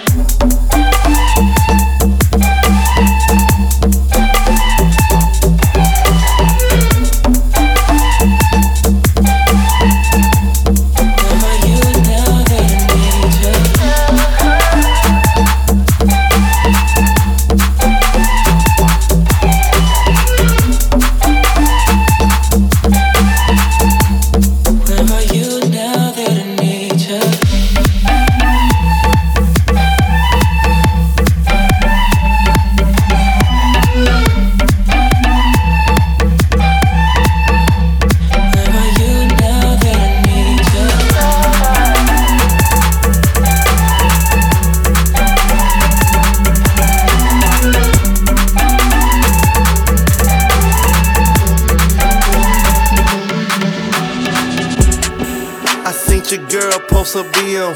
Wants 57.14 57.36
a 57.36 57.40
BM. 57.40 57.74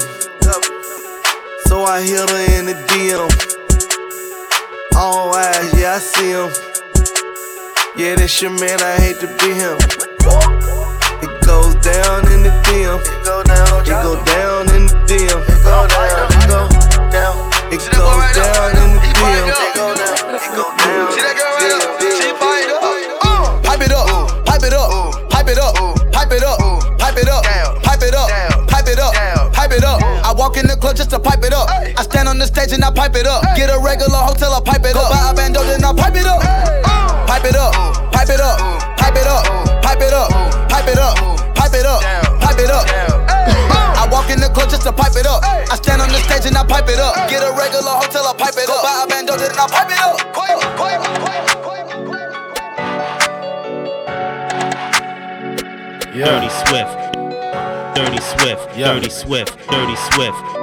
So 1.67 1.83
I 1.83 2.01
hit 2.01 2.29
her 2.29 2.59
in 2.59 2.65
the 2.65 2.73
DM. 2.89 3.29
All 4.95 5.33
eyes, 5.33 5.73
yeah, 5.79 5.95
I 5.95 5.99
see 5.99 6.29
him. 6.29 6.49
Yeah, 7.97 8.15
that's 8.15 8.41
your 8.41 8.51
man, 8.51 8.79
I 8.81 8.95
hate 9.01 9.19
to 9.21 9.27
be 9.27 9.53
him. 9.53 9.77
It 11.23 11.45
goes 11.45 11.75
down 11.75 12.31
in 12.31 12.43
the 12.43 12.53
DM. 12.65 12.99
It 12.99 13.25
go 13.25 13.43
down, 13.43 13.81
it 13.81 13.89
go 13.89 14.23
down 14.25 14.75
in 14.75 14.85
the 14.87 14.95
DM. 15.07 15.41
It 15.49 15.63
go 15.63 15.87
down, 15.87 16.29
it 16.29 16.47
go 16.47 16.69
down. 17.09 17.35
It 17.73 17.81
goes 17.91 18.25
down 18.37 18.71
in 18.83 18.93
the 18.93 19.01
DM. 19.01 19.47
It 19.49 19.75
go 19.75 19.95
down, 19.95 20.35
it 20.35 20.55
go 20.55 20.77
down. 20.77 21.52
On 32.33 32.39
the 32.39 32.47
stage 32.49 32.73
and 32.73 32.83
I 32.83 32.89
pipe 32.89 33.13
it 33.13 33.27
up. 33.29 33.45
Get 33.53 33.69
a 33.69 33.77
regular 33.77 34.17
hotel, 34.17 34.57
I 34.57 34.59
pipe 34.65 34.81
it 34.81 34.97
up. 34.97 35.13
Buy 35.13 35.29
a 35.29 35.33
bando, 35.37 35.61
then 35.61 35.85
I 35.85 35.93
pipe 35.93 36.17
it 36.17 36.25
up. 36.25 36.41
Pipe 37.29 37.45
it 37.45 37.53
up, 37.53 37.73
pipe 38.09 38.29
it 38.29 38.41
up, 38.41 38.57
pipe 38.97 39.13
it 39.13 39.27
up, 39.29 39.45
pipe 39.85 40.01
it 40.01 40.13
up, 40.13 40.33
pipe 40.65 40.89
it 40.89 40.97
up, 40.97 41.13
pipe 41.53 41.73
it 41.77 41.85
up, 41.85 42.01
pipe 42.41 42.57
it 42.57 42.71
up. 42.73 42.85
I 42.89 44.09
walk 44.09 44.33
in 44.33 44.41
the 44.41 44.49
club 44.49 44.69
just 44.69 44.81
to 44.83 44.91
pipe 44.91 45.13
it 45.13 45.27
up. 45.29 45.45
I 45.45 45.77
stand 45.77 46.01
on 46.01 46.09
the 46.09 46.17
stage 46.25 46.49
and 46.49 46.57
I 46.57 46.65
pipe 46.65 46.89
it 46.89 46.97
up. 46.97 47.29
Get 47.29 47.45
a 47.45 47.53
regular 47.53 47.93
hotel, 48.01 48.25
I 48.25 48.33
pipe 48.33 48.57
it 48.57 48.69
up. 48.69 48.81
Buy 48.81 49.05
a 49.05 49.07
bando, 49.07 49.37
then 49.37 49.53
I 49.53 49.67
pipe 49.69 49.93
it 49.93 50.01
up. 50.01 50.17
Yeah. 56.13 56.29
Dirty 56.29 56.49
Swift. 56.65 56.93
Dirty 57.95 58.21
Swift. 58.21 58.77
yeah. 58.77 58.93
Dirty 58.93 59.09
Swift. 59.09 59.57
Dirty 59.69 59.95
Swift. 60.13 60.62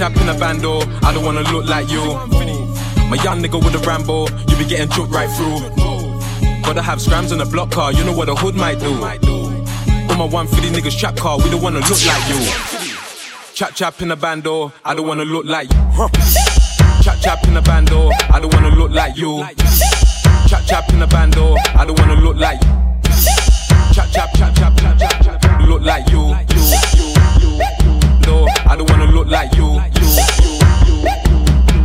Chap 0.00 0.14
chap 0.14 0.22
in 0.22 0.30
a 0.30 0.38
bando, 0.38 0.80
I 1.02 1.12
don't 1.12 1.26
wanna 1.26 1.42
look 1.52 1.66
like 1.66 1.90
you. 1.90 2.00
My 3.10 3.20
young 3.22 3.42
nigga 3.42 3.62
with 3.62 3.74
a 3.74 3.86
Rambo, 3.86 4.28
you 4.48 4.56
be 4.56 4.64
getting 4.64 4.88
choked 4.88 5.12
right 5.12 5.28
through. 5.28 5.60
Gotta 6.62 6.80
have 6.80 7.02
scrams 7.02 7.32
on 7.32 7.40
a 7.42 7.44
block 7.44 7.70
car, 7.70 7.92
you 7.92 8.02
know 8.04 8.16
what 8.16 8.30
a 8.30 8.34
hood 8.34 8.54
might 8.54 8.80
do. 8.80 8.94
On 8.94 10.16
my 10.16 10.24
150 10.24 10.70
niggas 10.70 10.98
trap 10.98 11.16
car, 11.16 11.36
we 11.36 11.50
don't 11.50 11.60
wanna 11.60 11.80
look 11.80 12.02
like 12.06 12.28
you. 12.30 12.40
Chap 13.52 13.74
chap 13.74 14.00
in 14.00 14.10
a 14.10 14.16
bando, 14.16 14.72
I 14.86 14.94
don't 14.94 15.06
wanna 15.06 15.26
look 15.26 15.44
like 15.44 15.70
you. 15.70 16.08
Chap 17.02 17.18
chap 17.20 17.46
in 17.46 17.58
a 17.58 17.60
bando, 17.60 18.08
I 18.32 18.40
don't 18.40 18.54
wanna 18.54 18.70
look 18.70 18.92
like 18.92 19.18
you. 19.18 19.44
Chap 20.48 20.64
chap 20.64 20.88
in 20.94 21.02
a 21.02 21.06
bando, 21.06 21.56
I 21.76 21.84
don't 21.84 21.98
wanna 21.98 22.14
look 22.14 22.38
like 22.38 22.62
you. 22.62 22.70
Chap 23.92 24.08
chap 24.10 24.30
chap 24.34 24.54
chap 24.54 24.74
chap 24.78 24.98
chap 25.22 25.68
look 25.68 25.82
like 25.82 26.08
you. 26.08 26.34
I 28.70 28.76
don't 28.76 28.88
wanna 28.88 29.06
look 29.10 29.26
like 29.26 29.52
you. 29.56 29.80
you. 29.98 30.08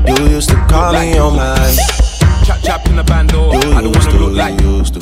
You 0.08 0.30
used 0.36 0.50
to 0.50 0.56
call 0.70 0.94
me 0.94 1.18
on 1.18 1.36
my. 1.36 1.76
Chap 2.46 2.62
chap 2.62 2.86
in 2.86 2.96
the 2.96 3.04
bando, 3.04 3.52
You 3.54 3.74
I 3.74 3.82
don't 3.82 3.92
wanna 3.96 4.12
to, 4.12 4.18
look 4.20 4.34
like 4.34 4.62
you 4.62 4.78
used 4.78 4.94
to. 4.94 5.00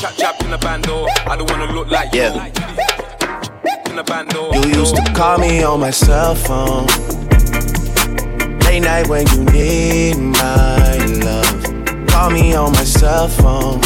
Chap 0.00 0.14
chap 0.16 0.40
in 0.42 0.50
the 0.52 0.58
bando, 0.58 1.06
I 1.26 1.36
don't 1.36 1.50
wanna 1.50 1.72
look 1.72 1.90
like 1.90 2.14
Yeah. 2.14 2.34
you. 2.34 2.40
In 3.90 3.96
the 3.96 4.04
bando, 4.04 4.52
You 4.54 4.78
used 4.78 4.94
to 4.94 5.02
call 5.14 5.38
me 5.38 5.64
on 5.64 5.80
my 5.80 5.90
cell 5.90 6.36
phone. 6.36 6.86
Late 8.60 8.80
night 8.84 9.08
when 9.08 9.26
you 9.32 9.44
need 9.50 10.16
my 10.16 10.96
love. 11.26 12.06
Call 12.06 12.30
me 12.30 12.54
on 12.54 12.70
my 12.72 12.84
cell 12.84 13.26
phone. 13.28 13.80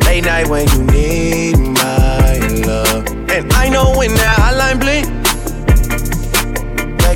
Late 0.00 0.24
night 0.24 0.48
when 0.48 0.66
you 0.70 0.82
need 0.82 1.58
my 1.58 2.38
love. 2.66 3.06
And 3.30 3.52
I 3.52 3.68
know 3.68 3.96
when 3.96 4.12
that 4.14 4.36
hotline 4.42 4.80
bling, 4.80 5.06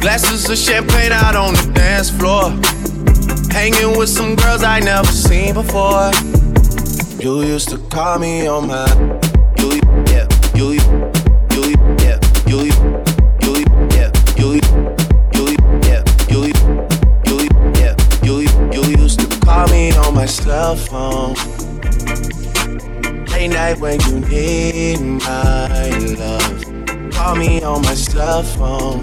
Glasses 0.00 0.48
of 0.48 0.56
champagne 0.56 1.12
out 1.12 1.34
on 1.34 1.54
the 1.54 1.72
dance 1.74 2.10
floor. 2.10 2.50
Hanging 3.50 3.98
with 3.98 4.08
some 4.08 4.36
girls 4.36 4.62
I 4.62 4.80
never 4.80 5.10
seen 5.10 5.54
before. 5.54 6.10
You 7.18 7.42
used 7.42 7.68
to 7.70 7.78
call 7.88 8.18
me 8.18 8.46
on 8.46 8.68
my. 8.68 8.86
You, 9.58 9.80
yeah, 10.12 10.28
you, 10.54 10.72
you, 10.72 11.62
yeah, 12.04 12.20
you, 12.46 12.64
you, 12.64 13.64
yeah, 13.96 14.12
you, 14.36 14.52
you, 14.54 14.60
yeah, 15.88 16.02
you, 18.22 18.40
you, 18.40 18.72
you 18.72 18.82
used 19.00 19.20
to 19.20 19.40
call 19.40 19.66
me 19.68 19.92
on 19.96 20.14
my 20.14 20.26
cell 20.26 20.76
phone. 20.76 21.34
Late 23.32 23.48
night 23.48 23.78
when 23.80 24.00
you 24.02 24.20
need 24.20 25.00
my 25.00 25.88
love. 26.18 27.12
Call 27.12 27.36
me 27.36 27.62
on 27.62 27.82
my 27.82 27.94
cell 27.94 28.42
phone. 28.42 29.02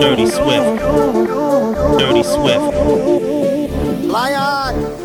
Dirty 0.00 0.26
Swift. 0.26 0.80
Dirty 1.98 2.22
Swift. 2.22 2.74
Lion. 4.04 4.96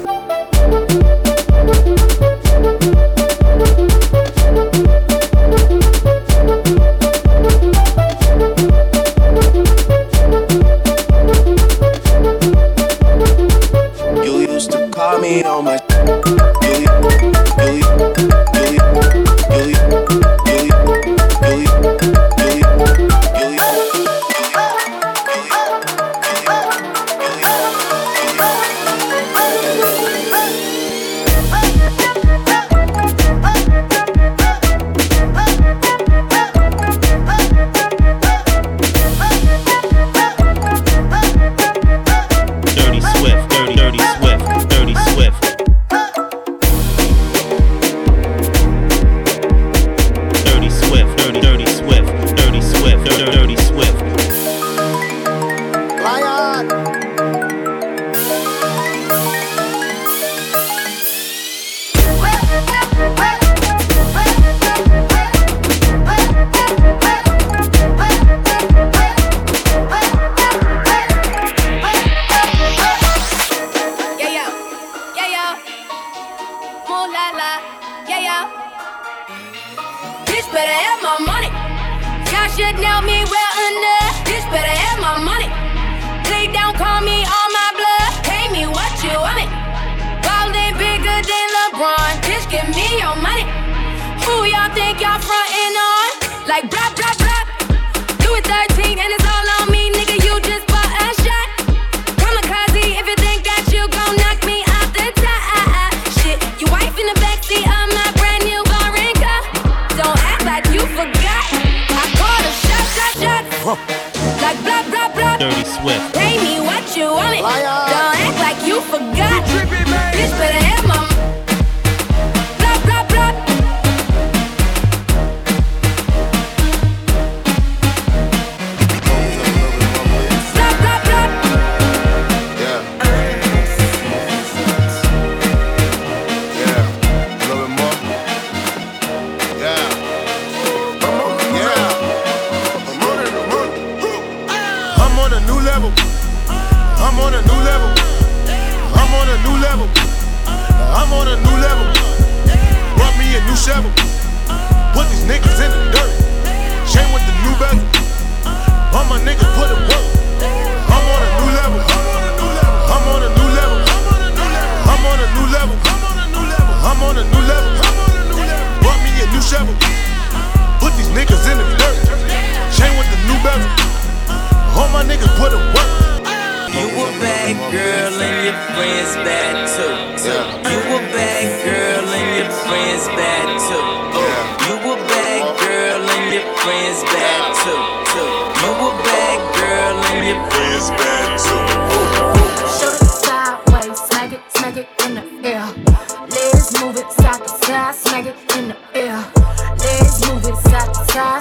Dirty 115.42 115.64
Swift. 115.64 116.21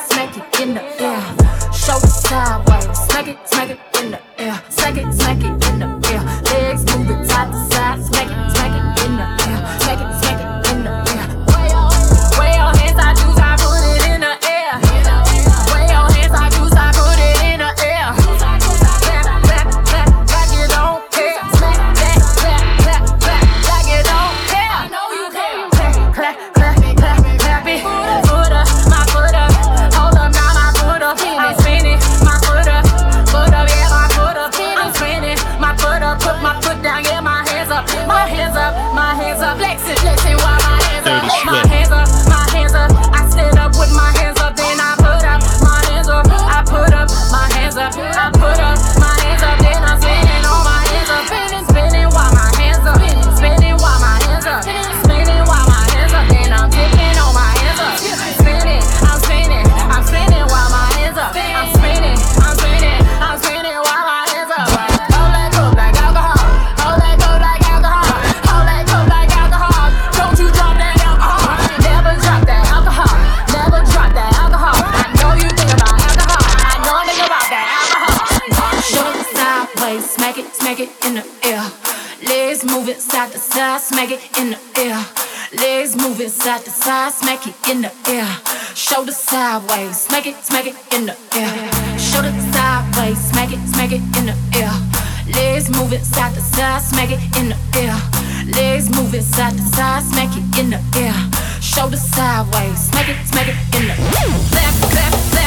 investment. 0.01 0.30
shoulder 92.11 92.33
sideways, 92.53 93.19
smack 93.19 93.53
it, 93.53 93.61
smack 93.69 93.93
it 93.93 94.03
in 94.19 94.27
the 94.27 94.37
air. 94.59 94.75
Legs 95.35 95.71
moving 95.71 96.03
side 96.03 96.35
to 96.35 96.41
side, 96.41 96.83
smack 96.83 97.11
it 97.11 97.23
in 97.39 97.51
the 97.51 97.59
air. 97.79 97.97
Legs 98.57 98.91
moving 98.91 99.23
side 99.23 99.53
to 99.53 99.63
side, 99.63 100.03
smack 100.03 100.31
it 100.37 100.59
in 100.59 100.71
the 100.71 100.81
air. 100.97 101.15
Shoulder 101.61 101.97
sideways, 101.97 102.79
smack 102.91 103.09
it, 103.09 103.17
smack 103.27 103.49
it 103.49 103.57
in 103.77 103.87
the 103.87 103.95
air. 103.95 105.40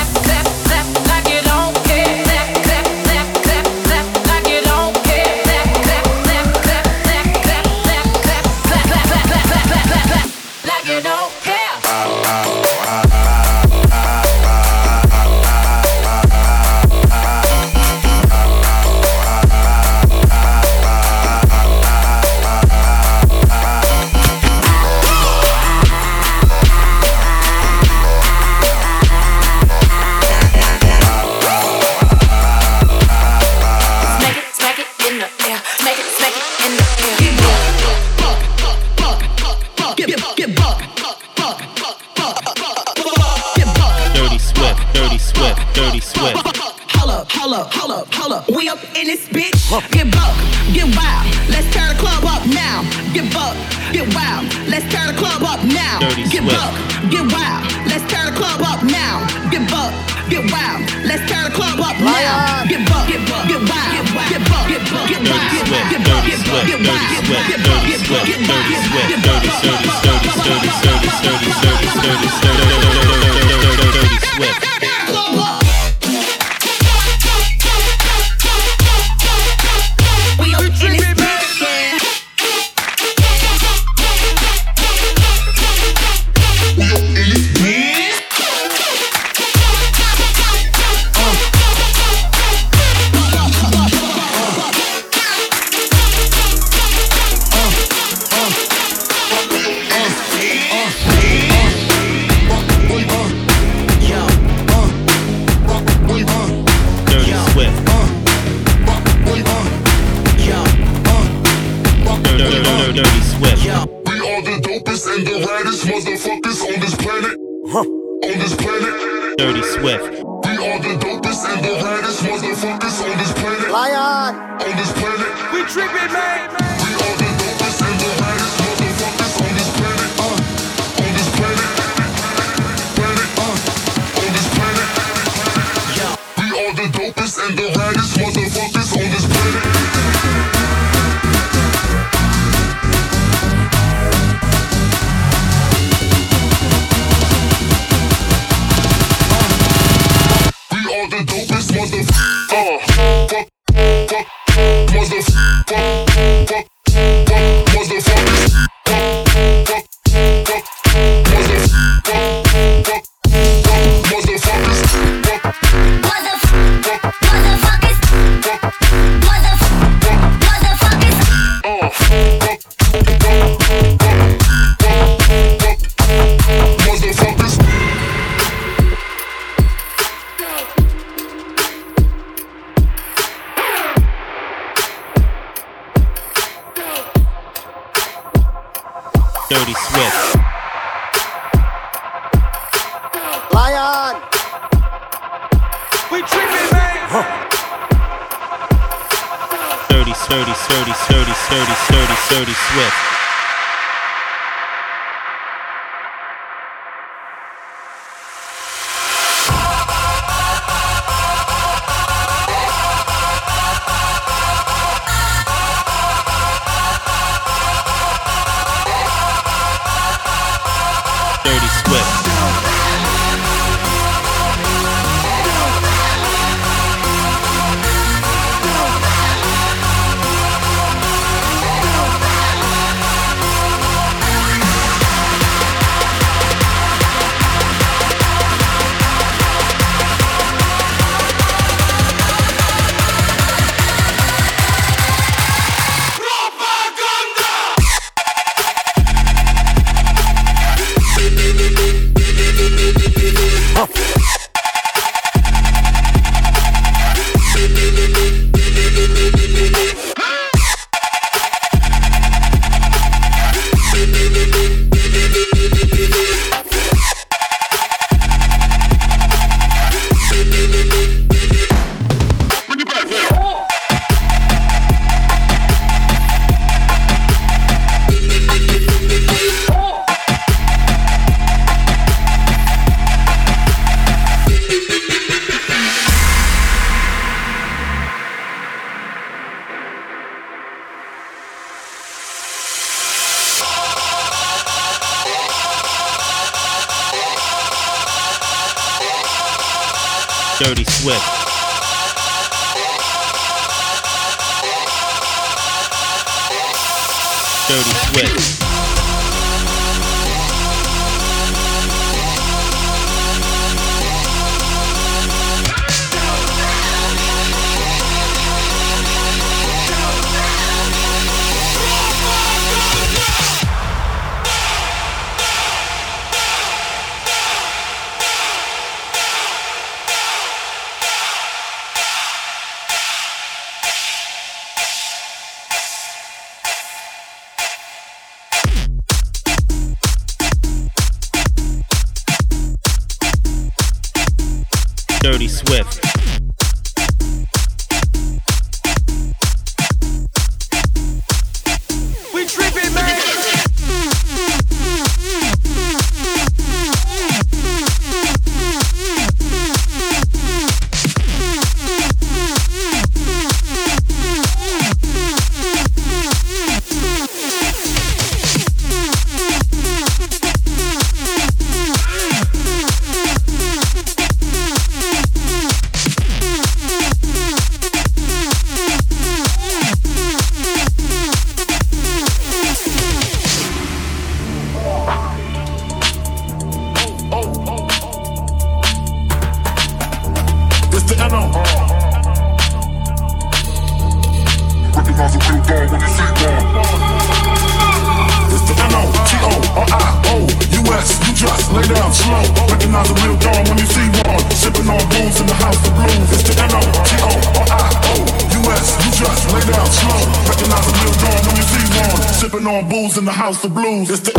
Recognize 413.93 414.32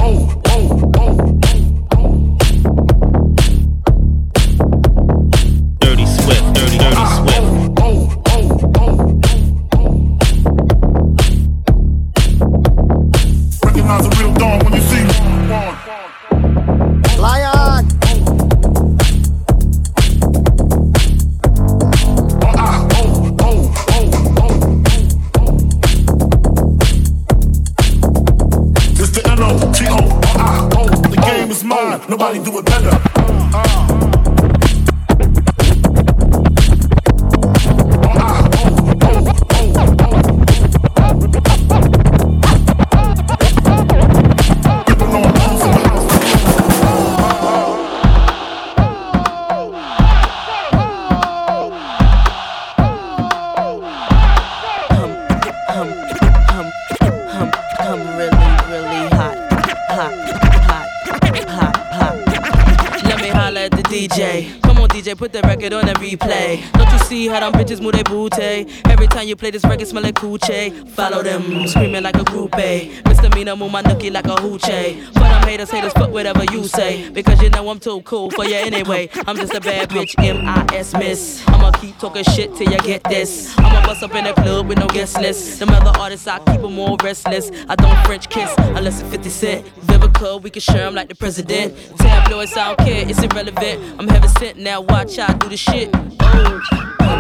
how 67.35 67.51
them 67.51 67.61
bitches 67.61 67.81
move 67.81 67.93
their 67.93 68.05
booty? 68.05 68.67
Every 68.85 69.09
time 69.09 69.27
you 69.27 69.35
play 69.35 69.51
this 69.51 69.65
record, 69.65 69.89
smell 69.89 70.05
like 70.05 70.15
coochie. 70.15 70.89
Follow 70.91 71.23
them, 71.23 71.67
screaming 71.67 72.05
like 72.05 72.15
a 72.15 72.25
groupie. 72.25 73.05
Misdemeanor, 73.07 73.57
move 73.57 73.73
my 73.73 73.83
nookie 73.83 74.13
like 74.13 74.27
a 74.27 74.37
hoochie. 74.37 75.03
For 75.07 75.21
them 75.21 75.43
haters, 75.43 75.71
haters, 75.71 75.93
fuck 75.95 76.11
whatever 76.11 76.45
you 76.53 76.65
say. 76.69 77.11
Because 77.11 77.43
you 77.43 77.51
know 77.51 77.69
I'm 77.69 77.81
too 77.81 78.03
cool 78.03 78.31
for 78.31 78.45
you 78.45 78.55
anyway. 78.55 79.09
I'm 79.27 79.37
just 79.37 79.53
a 79.53 79.61
bad 79.61 79.91
bitch, 79.91 80.15
M.I.S. 80.19 80.95
Miss. 80.95 81.43
I'ma 81.49 81.73
keep 81.73 81.99
talking 81.99 82.23
shit 82.23 82.55
till 82.55 82.71
you 82.71 82.79
get 82.79 83.03
this. 83.05 83.59
I'ma 83.59 83.85
bust 83.85 84.05
up 84.05 84.15
in 84.15 84.25
the 84.25 84.33
club 84.35 84.69
with 84.69 84.79
no 84.79 84.87
guest 84.87 85.21
list. 85.21 85.59
Them 85.59 85.71
other 85.71 85.99
artists, 85.99 86.29
I 86.29 86.39
keep 86.39 86.61
them 86.61 86.75
more 86.75 86.97
restless. 87.03 87.51
I 87.69 87.75
don't 87.75 87.99
French 88.07 88.29
kiss 88.31 88.55
unless 88.59 89.01
it's 89.01 89.11
50 89.11 89.29
Cent. 89.31 89.67
Vivica, 89.87 90.41
we 90.41 90.51
can 90.51 90.61
share 90.61 90.87
'em 90.87 90.95
like 90.95 91.09
the 91.09 91.17
president. 91.17 91.75
Tabloids, 91.99 92.57
I 92.57 92.75
don't 92.75 92.79
care, 92.87 93.09
it's 93.09 93.21
irrelevant. 93.21 93.81
I'm 93.99 94.09
heaven 94.09 94.29
sent 94.39 94.59
now, 94.59 94.81
watch 94.83 95.19
I 95.19 95.33
do 95.33 95.49
the 95.49 95.57
shit. 95.57 95.91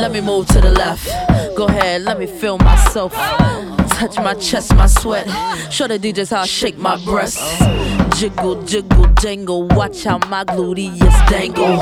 let 0.00 0.12
me 0.12 0.20
move 0.20 0.46
to 0.48 0.60
the 0.60 0.70
left. 0.70 1.06
Go 1.56 1.66
ahead, 1.66 2.02
let 2.02 2.18
me 2.18 2.26
feel 2.26 2.58
myself. 2.58 3.12
Touch 3.90 4.16
my 4.18 4.34
chest, 4.34 4.74
my 4.76 4.86
sweat. 4.86 5.26
Show 5.72 5.88
the 5.88 5.98
DJs 5.98 6.30
how 6.30 6.42
I 6.42 6.46
shake 6.46 6.78
my 6.78 7.02
breasts. 7.04 7.58
Jiggle, 8.18 8.62
jiggle, 8.64 9.06
jangle. 9.20 9.66
Watch 9.68 10.04
how 10.04 10.18
my 10.28 10.44
gluteus 10.44 11.28
dangle. 11.28 11.78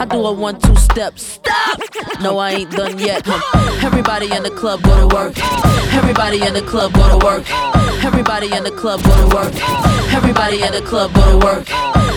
I 0.00 0.06
do 0.06 0.24
a 0.24 0.32
one, 0.32 0.60
two 0.60 0.76
step. 0.76 1.18
Stop! 1.18 1.80
No, 2.20 2.38
I 2.38 2.52
ain't 2.52 2.70
done 2.70 2.98
yet. 2.98 3.26
Everybody 3.82 4.32
in 4.32 4.42
the 4.42 4.50
club 4.50 4.82
go 4.82 5.08
to 5.08 5.14
work. 5.14 5.34
Everybody 5.92 6.40
in 6.46 6.54
the 6.54 6.62
club 6.62 6.92
go 6.94 7.18
to 7.18 7.24
work. 7.24 7.44
Everybody 8.04 8.52
in 8.52 8.62
the 8.62 8.70
club 8.70 9.02
go 9.02 9.20
to 9.20 9.36
work. 9.36 9.54
Everybody 10.14 10.62
in 10.62 10.72
the 10.72 10.82
club 10.82 11.12
go 11.14 11.30
to 11.30 11.46
work. 11.46 11.70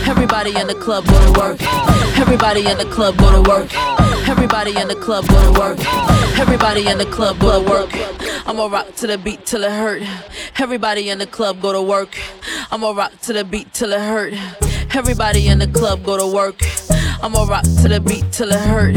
Everybody 0.08 0.56
in 0.56 0.68
the 0.68 0.76
club 0.76 1.06
go 1.06 1.26
to 1.26 1.40
work. 1.40 1.62
Everybody 2.20 2.68
in 2.70 2.78
the 2.78 2.86
club 2.86 3.18
go 3.18 3.32
to 3.32 3.50
work. 3.50 3.93
Everybody 4.26 4.76
in 4.80 4.88
the 4.88 4.96
club 4.96 5.28
go 5.28 5.54
to 5.54 5.60
work. 5.60 5.80
Everybody 6.40 6.88
in 6.88 6.98
the 6.98 7.06
club 7.06 7.40
go 7.40 7.62
to 7.62 7.70
work. 7.70 7.92
I'ma 8.48 8.68
rock 8.68 8.96
to 8.96 9.08
the 9.08 9.18
beat 9.18 9.46
till 9.46 9.64
it 9.64 9.72
hurt. 9.72 10.04
Everybody 10.60 11.10
in 11.10 11.20
the 11.20 11.28
club 11.28 11.62
go 11.62 11.74
to 11.74 11.82
work. 11.82 12.18
I'ma 12.72 12.92
rock 12.92 13.20
to 13.22 13.34
the 13.34 13.44
beat 13.44 13.74
till 13.74 13.94
it 13.94 14.00
hurt. 14.00 14.34
Everybody 14.96 15.48
in 15.48 15.60
the 15.60 15.68
club 15.68 16.04
go 16.04 16.18
to 16.18 16.28
work. 16.28 16.62
I'ma 17.22 17.44
rock 17.44 17.64
to 17.64 17.88
the 17.88 18.00
beat 18.00 18.32
till 18.32 18.52
it 18.52 18.60
hurt. 18.60 18.96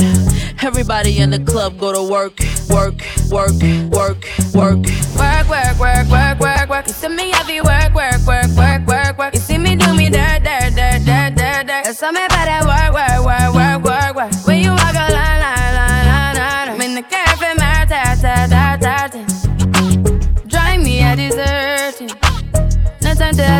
Everybody 0.62 1.18
in 1.18 1.31
the 1.31 1.39
club 1.39 1.79
go 1.79 1.93
to 1.93 2.03
work, 2.03 2.39
work, 2.70 3.03
work, 3.31 3.53
work, 3.91 4.24
work. 4.55 4.87
Work, 5.16 5.49
work, 5.49 5.79
work, 5.79 6.09
work, 6.09 6.41
work, 6.41 6.68
work. 6.68 6.87
You 6.87 6.93
see 6.93 7.09
me 7.09 7.31
heavy 7.31 7.61
work, 7.61 7.95
work, 7.95 8.20
work, 8.27 8.49
work, 8.57 8.87
work, 8.87 9.18
work. 9.18 9.35
You 9.35 9.41
see 9.41 9.59
me 9.59 9.77
do 9.77 9.95
me 9.95 10.09
dirt, 10.09 10.43
dirt, 10.45 10.74
dirt, 10.74 11.05
dirt, 11.05 11.35
dirt, 11.37 11.66
dirt. 11.66 11.85
There's 11.85 11.99
something 11.99 12.24
about 12.24 12.47
that 12.47 12.64
work, 12.64 12.93
work, 12.95 13.24
work, 13.24 13.55
work, 13.55 13.85
work, 13.85 14.16
work. 14.16 14.47
When 14.47 14.61
you 14.62 14.76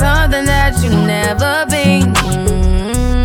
something 0.00 0.44
that 0.46 0.72
you 0.82 0.90
never 0.90 1.66
been. 1.68 2.12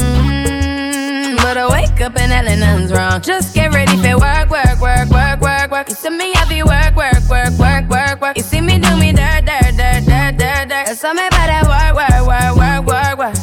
Mm, 0.06 1.38
But 1.38 1.58
I 1.58 1.68
wake 1.72 2.02
up 2.02 2.16
and 2.18 2.32
hell 2.32 2.46
nothing's 2.58 2.92
wrong. 2.92 3.22
Just 3.22 3.54
get 3.56 3.74
ready 3.74 3.96
for 3.98 4.18
work, 4.20 4.50
work, 4.50 4.80
work, 4.82 5.10
work, 5.10 5.40
work, 5.42 5.72
work. 5.72 5.90
You 5.90 5.96
see 5.96 6.10
me 6.10 6.34
heavy 6.36 6.64
work, 6.64 6.96
work, 6.96 7.24
work, 7.30 7.54
work, 7.58 7.86
work, 7.90 8.22
work. 8.22 8.38
You 8.38 8.44
see 8.44 8.62
me 8.62 8.80
do 8.80 8.92
me 8.98 9.12
dirt, 9.14 9.46
dirt, 9.46 9.74
dirt, 9.80 10.04
dirt, 10.06 10.34
dirt, 10.38 10.68
dirt. 10.70 10.86
There's 10.88 11.00
something 11.00 11.28
about 11.28 11.48
that 11.54 11.66
work, 11.74 11.94
work, 12.02 12.22
work, 12.32 12.54
work, 12.62 12.82
work, 12.94 13.16
work. 13.24 13.36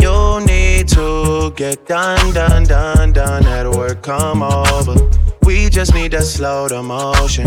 You 0.00 0.40
need 0.46 0.88
to 0.96 1.50
get 1.56 1.86
done, 1.86 2.32
done, 2.32 2.64
done, 2.64 3.12
done 3.12 3.44
at 3.46 3.66
work. 3.76 4.02
Come 4.02 4.42
over. 4.42 4.94
We 5.42 5.68
just 5.68 5.92
need 5.94 6.12
to 6.12 6.22
slow 6.22 6.68
the 6.68 6.82
motion. 6.82 7.46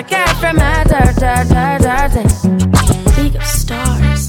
la. 0.00 0.06
When 0.06 0.06
the 0.06 0.08
cat 0.08 0.36
from 0.40 0.56
my 0.56 0.84
dirt, 0.84 1.16
dirt, 1.16 1.48
dirt, 1.48 1.80
dirt, 1.82 2.12
dirt. 2.12 3.18
League 3.18 3.36
of 3.36 3.44
Stars. 3.44 4.28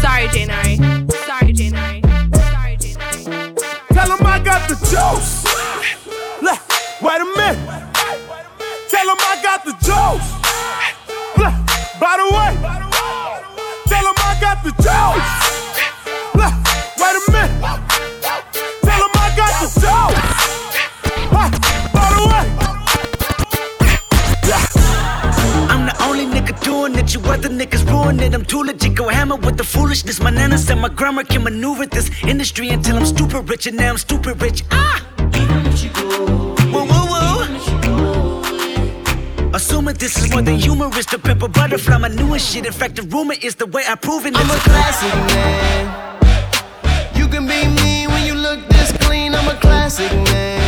Sorry, 0.00 0.28
Janari. 0.28 0.76
Sorry, 1.26 1.52
Janari. 1.52 2.00
Sorry, 2.50 2.76
Janari. 2.76 3.56
Tell 3.88 4.16
him 4.16 4.26
I 4.26 4.38
got 4.44 4.68
the 4.68 4.76
juice. 4.76 5.44
Look, 6.42 6.60
wait 7.02 7.20
a 7.20 7.24
minute. 7.36 7.60
Tell 8.88 9.08
him 9.08 9.18
I 9.18 9.40
got 9.42 9.64
the 9.64 9.72
juice. 9.82 10.28
Look, 11.36 11.54
by 12.00 12.16
the 12.16 12.26
way, 12.34 12.56
tell 13.86 14.06
him 14.06 14.14
I 14.18 14.38
got 14.40 14.62
the 14.62 14.72
juice. 14.82 15.41
doing 26.82 26.98
it. 26.98 27.14
You 27.14 27.20
other 27.20 27.48
niggas 27.48 27.88
ruining 27.90 28.20
it. 28.20 28.34
I'm 28.34 28.44
too 28.44 28.62
legit. 28.62 28.94
Go 28.94 29.08
hammer 29.08 29.36
with 29.36 29.56
the 29.56 29.64
foolishness. 29.64 30.20
My 30.20 30.30
nana 30.30 30.58
said 30.58 30.78
my 30.78 30.88
grandma 30.88 31.22
can 31.22 31.42
maneuver 31.44 31.86
this 31.86 32.10
industry 32.24 32.68
until 32.70 32.96
I'm 32.96 33.06
stupid 33.06 33.48
rich, 33.48 33.66
and 33.66 33.76
now 33.76 33.90
I'm 33.90 33.98
stupid 33.98 34.40
rich. 34.42 34.64
Ah. 34.70 35.06
Woo 36.72 36.84
woo 36.90 37.06
woo. 37.12 37.20
Assuming 39.54 39.94
this 39.96 40.16
is 40.16 40.30
more 40.30 40.42
than 40.42 40.56
humorous 40.56 41.06
to 41.06 41.18
pepper 41.18 41.48
butterfly, 41.48 41.98
my 41.98 42.08
newest 42.08 42.52
shit. 42.52 42.66
In 42.66 42.72
fact, 42.72 42.96
the 42.96 43.02
rumor 43.02 43.34
is 43.42 43.54
the 43.54 43.66
way 43.66 43.84
I 43.86 43.94
prove 43.94 44.26
it. 44.26 44.34
I'm 44.36 44.50
a 44.50 44.58
classic 44.70 45.14
man. 45.34 45.84
You 47.14 47.28
can 47.28 47.46
be 47.46 47.66
mean 47.82 48.10
when 48.10 48.26
you 48.26 48.34
look 48.34 48.66
this 48.68 48.92
clean. 48.98 49.34
I'm 49.34 49.48
a 49.48 49.58
classic 49.60 50.12
man. 50.30 50.61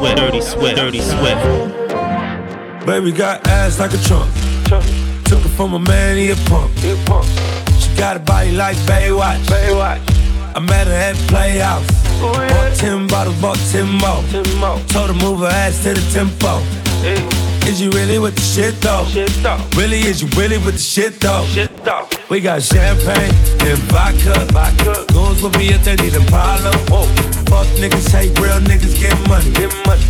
Swift, 0.00 0.16
Dirty 0.16 0.40
sweat, 0.40 0.76
Dirty 0.76 1.00
sweat. 1.02 1.36
Baby 2.86 3.12
got 3.12 3.46
ass 3.46 3.78
like 3.78 3.92
a 3.92 3.98
trunk. 3.98 4.32
Took 5.26 5.44
it 5.44 5.48
from 5.50 5.74
a 5.74 5.78
man, 5.78 6.16
he 6.16 6.30
a 6.30 6.36
punk. 6.46 6.74
She 6.78 7.94
got 7.98 8.16
a 8.16 8.20
body 8.20 8.52
like 8.52 8.78
Baywatch. 8.88 9.44
Baywatch. 9.44 10.00
I 10.56 10.60
met 10.60 10.86
her 10.86 10.92
at 10.94 11.16
Playhouse. 11.28 11.86
Bought 12.18 12.76
ten 12.76 13.08
bottles, 13.08 13.38
bought 13.42 13.58
ten 13.70 13.88
more. 13.88 14.22
Told 14.88 15.10
her 15.10 15.14
move 15.14 15.40
her 15.40 15.46
ass 15.48 15.82
to 15.82 15.92
the 15.92 16.10
tempo. 16.12 17.49
Is 17.68 17.80
you 17.80 17.90
really 17.90 18.18
with 18.18 18.34
the 18.34 18.40
shit 18.40 18.74
though? 18.80 19.04
Shit 19.06 19.30
though. 19.42 19.60
Really, 19.76 20.00
is 20.00 20.22
you 20.22 20.28
really 20.40 20.58
with 20.58 20.74
the 20.74 20.80
shit 20.80 21.20
though? 21.20 21.44
Shit 21.46 21.74
though. 21.84 22.08
We 22.28 22.40
got 22.40 22.62
champagne 22.62 23.34
and 23.66 23.78
vodka. 23.90 24.46
Vodka. 24.52 25.04
Goons 25.12 25.42
will 25.42 25.50
be 25.50 25.68
if 25.68 25.84
they 25.84 25.96
need 25.96 26.14
a 26.14 26.24
problem. 26.26 26.74
Whoa. 26.88 27.06
Fuck 27.50 27.66
niggas, 27.78 28.10
hate 28.10 28.38
real 28.38 28.60
niggas, 28.60 28.98
get 29.00 29.16
money. 29.28 29.50
Get 29.52 29.72
money. 29.86 30.02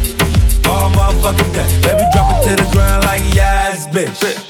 All 0.69 0.91
motherfuckers 0.91 1.53
day. 1.53 1.69
Let 1.87 1.97
me 1.99 2.07
drop 2.13 2.33
it 2.37 2.49
to 2.49 2.63
the 2.63 2.71
ground 2.73 3.05
like 3.05 3.23
yes, 3.35 3.87
bitch. 3.89 4.19
bitch. 4.21 4.50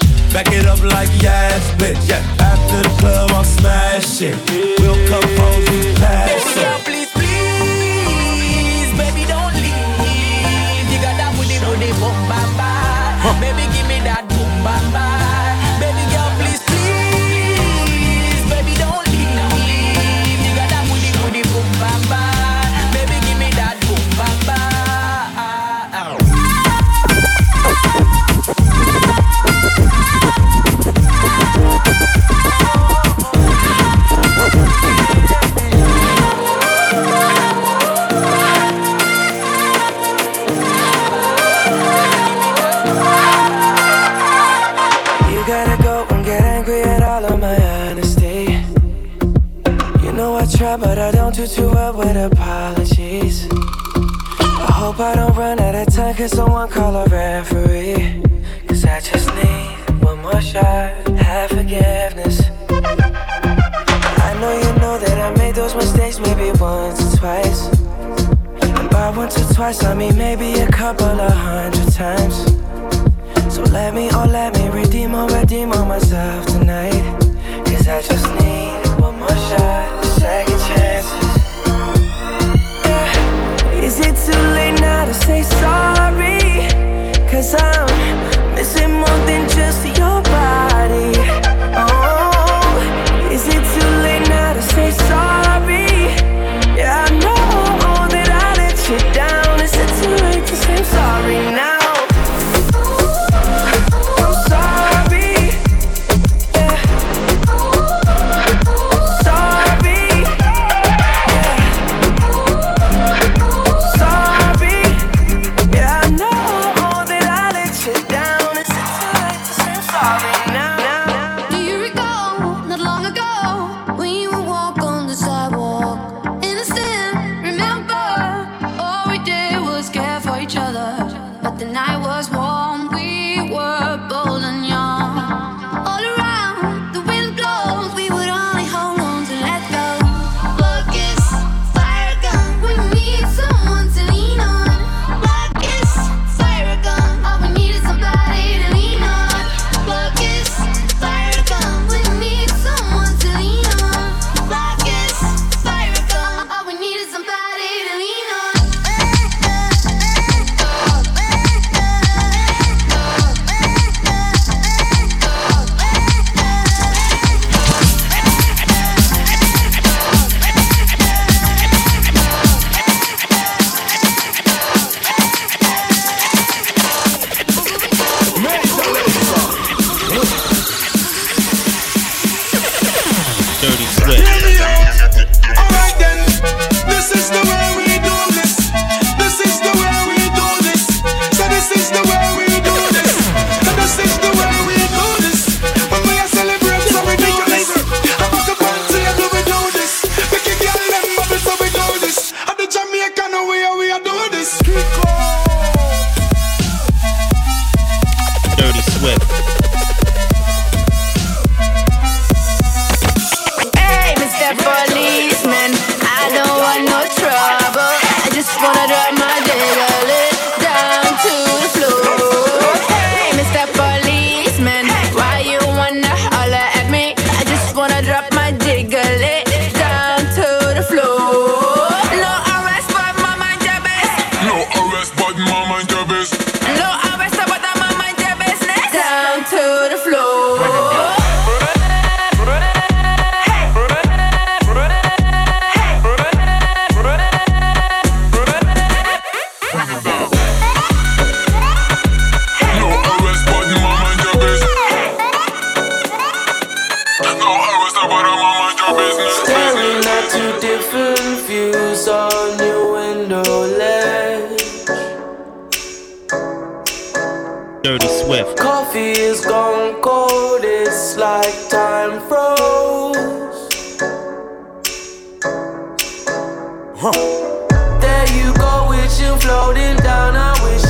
You 278.37 278.53
go, 278.55 278.87
wishing, 278.89 279.39
floating 279.39 279.97
down, 279.97 280.37
I 280.37 280.53
wish 280.64 280.89